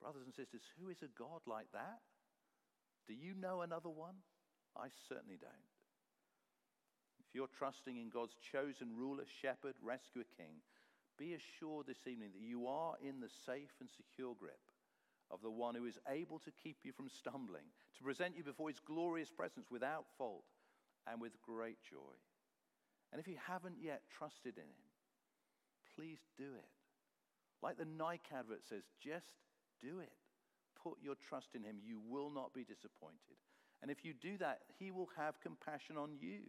Brothers 0.00 0.24
and 0.24 0.34
sisters, 0.34 0.62
who 0.78 0.88
is 0.88 1.02
a 1.02 1.12
God 1.18 1.40
like 1.46 1.72
that? 1.72 2.00
Do 3.06 3.14
you 3.14 3.34
know 3.34 3.62
another 3.62 3.88
one? 3.88 4.16
I 4.76 4.88
certainly 5.08 5.38
don't. 5.40 5.70
If 7.20 7.34
you're 7.34 7.52
trusting 7.58 7.96
in 7.96 8.10
God's 8.10 8.36
chosen 8.52 8.96
ruler, 8.96 9.24
shepherd, 9.40 9.74
rescuer, 9.82 10.24
king, 10.36 10.60
be 11.18 11.34
assured 11.34 11.86
this 11.86 12.06
evening 12.06 12.30
that 12.34 12.44
you 12.44 12.66
are 12.66 12.94
in 13.00 13.20
the 13.20 13.32
safe 13.46 13.72
and 13.80 13.88
secure 13.88 14.34
grip 14.34 14.60
of 15.30 15.40
the 15.42 15.50
one 15.50 15.74
who 15.74 15.86
is 15.86 15.98
able 16.08 16.38
to 16.40 16.52
keep 16.62 16.78
you 16.84 16.92
from 16.92 17.08
stumbling, 17.08 17.64
to 17.98 18.04
present 18.04 18.36
you 18.36 18.44
before 18.44 18.68
his 18.68 18.80
glorious 18.80 19.30
presence 19.30 19.66
without 19.70 20.04
fault 20.18 20.44
and 21.10 21.20
with 21.20 21.40
great 21.42 21.78
joy. 21.88 22.14
And 23.12 23.20
if 23.20 23.26
you 23.26 23.36
haven't 23.46 23.76
yet 23.80 24.02
trusted 24.18 24.56
in 24.56 24.64
him, 24.64 24.86
please 25.96 26.18
do 26.36 26.44
it. 26.44 26.75
Like 27.62 27.78
the 27.78 27.86
Nike 27.86 28.34
advert 28.34 28.62
says, 28.68 28.82
just 29.02 29.32
do 29.80 30.00
it. 30.00 30.12
Put 30.82 30.98
your 31.02 31.14
trust 31.14 31.54
in 31.54 31.62
him. 31.62 31.76
You 31.82 32.00
will 32.08 32.30
not 32.30 32.54
be 32.54 32.64
disappointed. 32.64 33.36
And 33.82 33.90
if 33.90 34.04
you 34.04 34.14
do 34.14 34.38
that, 34.38 34.60
he 34.78 34.90
will 34.90 35.08
have 35.16 35.40
compassion 35.40 35.96
on 35.96 36.10
you. 36.20 36.40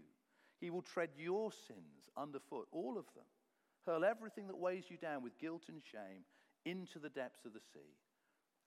He 0.59 0.69
will 0.69 0.81
tread 0.81 1.09
your 1.17 1.51
sins 1.51 2.09
underfoot, 2.17 2.67
all 2.71 2.97
of 2.97 3.05
them. 3.15 3.25
Hurl 3.85 4.03
everything 4.03 4.47
that 4.47 4.57
weighs 4.57 4.85
you 4.89 4.97
down 4.97 5.23
with 5.23 5.37
guilt 5.39 5.63
and 5.69 5.81
shame 5.81 6.23
into 6.65 6.99
the 6.99 7.09
depths 7.09 7.45
of 7.45 7.53
the 7.53 7.61
sea. 7.73 7.95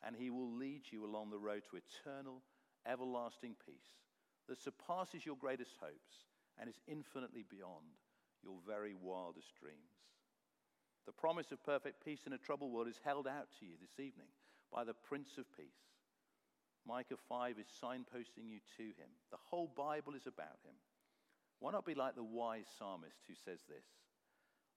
And 0.02 0.16
he 0.16 0.30
will 0.30 0.50
lead 0.50 0.82
you 0.90 1.04
along 1.04 1.30
the 1.30 1.38
road 1.38 1.62
to 1.70 1.76
eternal, 1.76 2.42
everlasting 2.86 3.54
peace 3.66 4.00
that 4.48 4.62
surpasses 4.62 5.26
your 5.26 5.36
greatest 5.36 5.72
hopes 5.80 6.24
and 6.58 6.68
is 6.68 6.80
infinitely 6.88 7.44
beyond 7.48 8.00
your 8.42 8.56
very 8.66 8.94
wildest 8.94 9.54
dreams. 9.60 9.76
The 11.06 11.12
promise 11.12 11.50
of 11.52 11.64
perfect 11.64 12.04
peace 12.04 12.20
in 12.26 12.32
a 12.32 12.38
troubled 12.38 12.72
world 12.72 12.88
is 12.88 13.00
held 13.04 13.26
out 13.26 13.48
to 13.58 13.66
you 13.66 13.72
this 13.80 13.98
evening 13.98 14.28
by 14.72 14.84
the 14.84 14.94
Prince 14.94 15.38
of 15.38 15.44
Peace. 15.56 15.90
Micah 16.86 17.16
5 17.28 17.58
is 17.58 17.66
signposting 17.82 18.48
you 18.48 18.60
to 18.76 18.84
him. 18.84 19.10
The 19.30 19.42
whole 19.50 19.70
Bible 19.76 20.14
is 20.14 20.26
about 20.26 20.60
him. 20.64 20.74
Why 21.58 21.72
not 21.72 21.84
be 21.84 21.94
like 21.94 22.14
the 22.14 22.24
wise 22.24 22.66
psalmist 22.78 23.20
who 23.28 23.34
says 23.34 23.60
this 23.68 23.84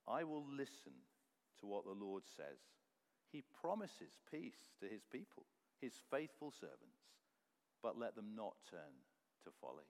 I 0.08 0.24
will 0.24 0.46
listen 0.46 0.94
to 1.60 1.66
what 1.66 1.86
the 1.86 1.92
Lord 1.92 2.24
says. 2.36 2.60
He 3.32 3.44
promises 3.62 4.20
peace 4.30 4.70
to 4.80 4.88
his 4.88 5.02
people, 5.12 5.46
his 5.82 5.94
faithful 6.12 6.52
servants, 6.52 7.02
but 7.82 7.98
let 7.98 8.16
them 8.16 8.36
not 8.36 8.56
turn 8.70 9.02
to 9.46 9.50
folly. 9.60 9.90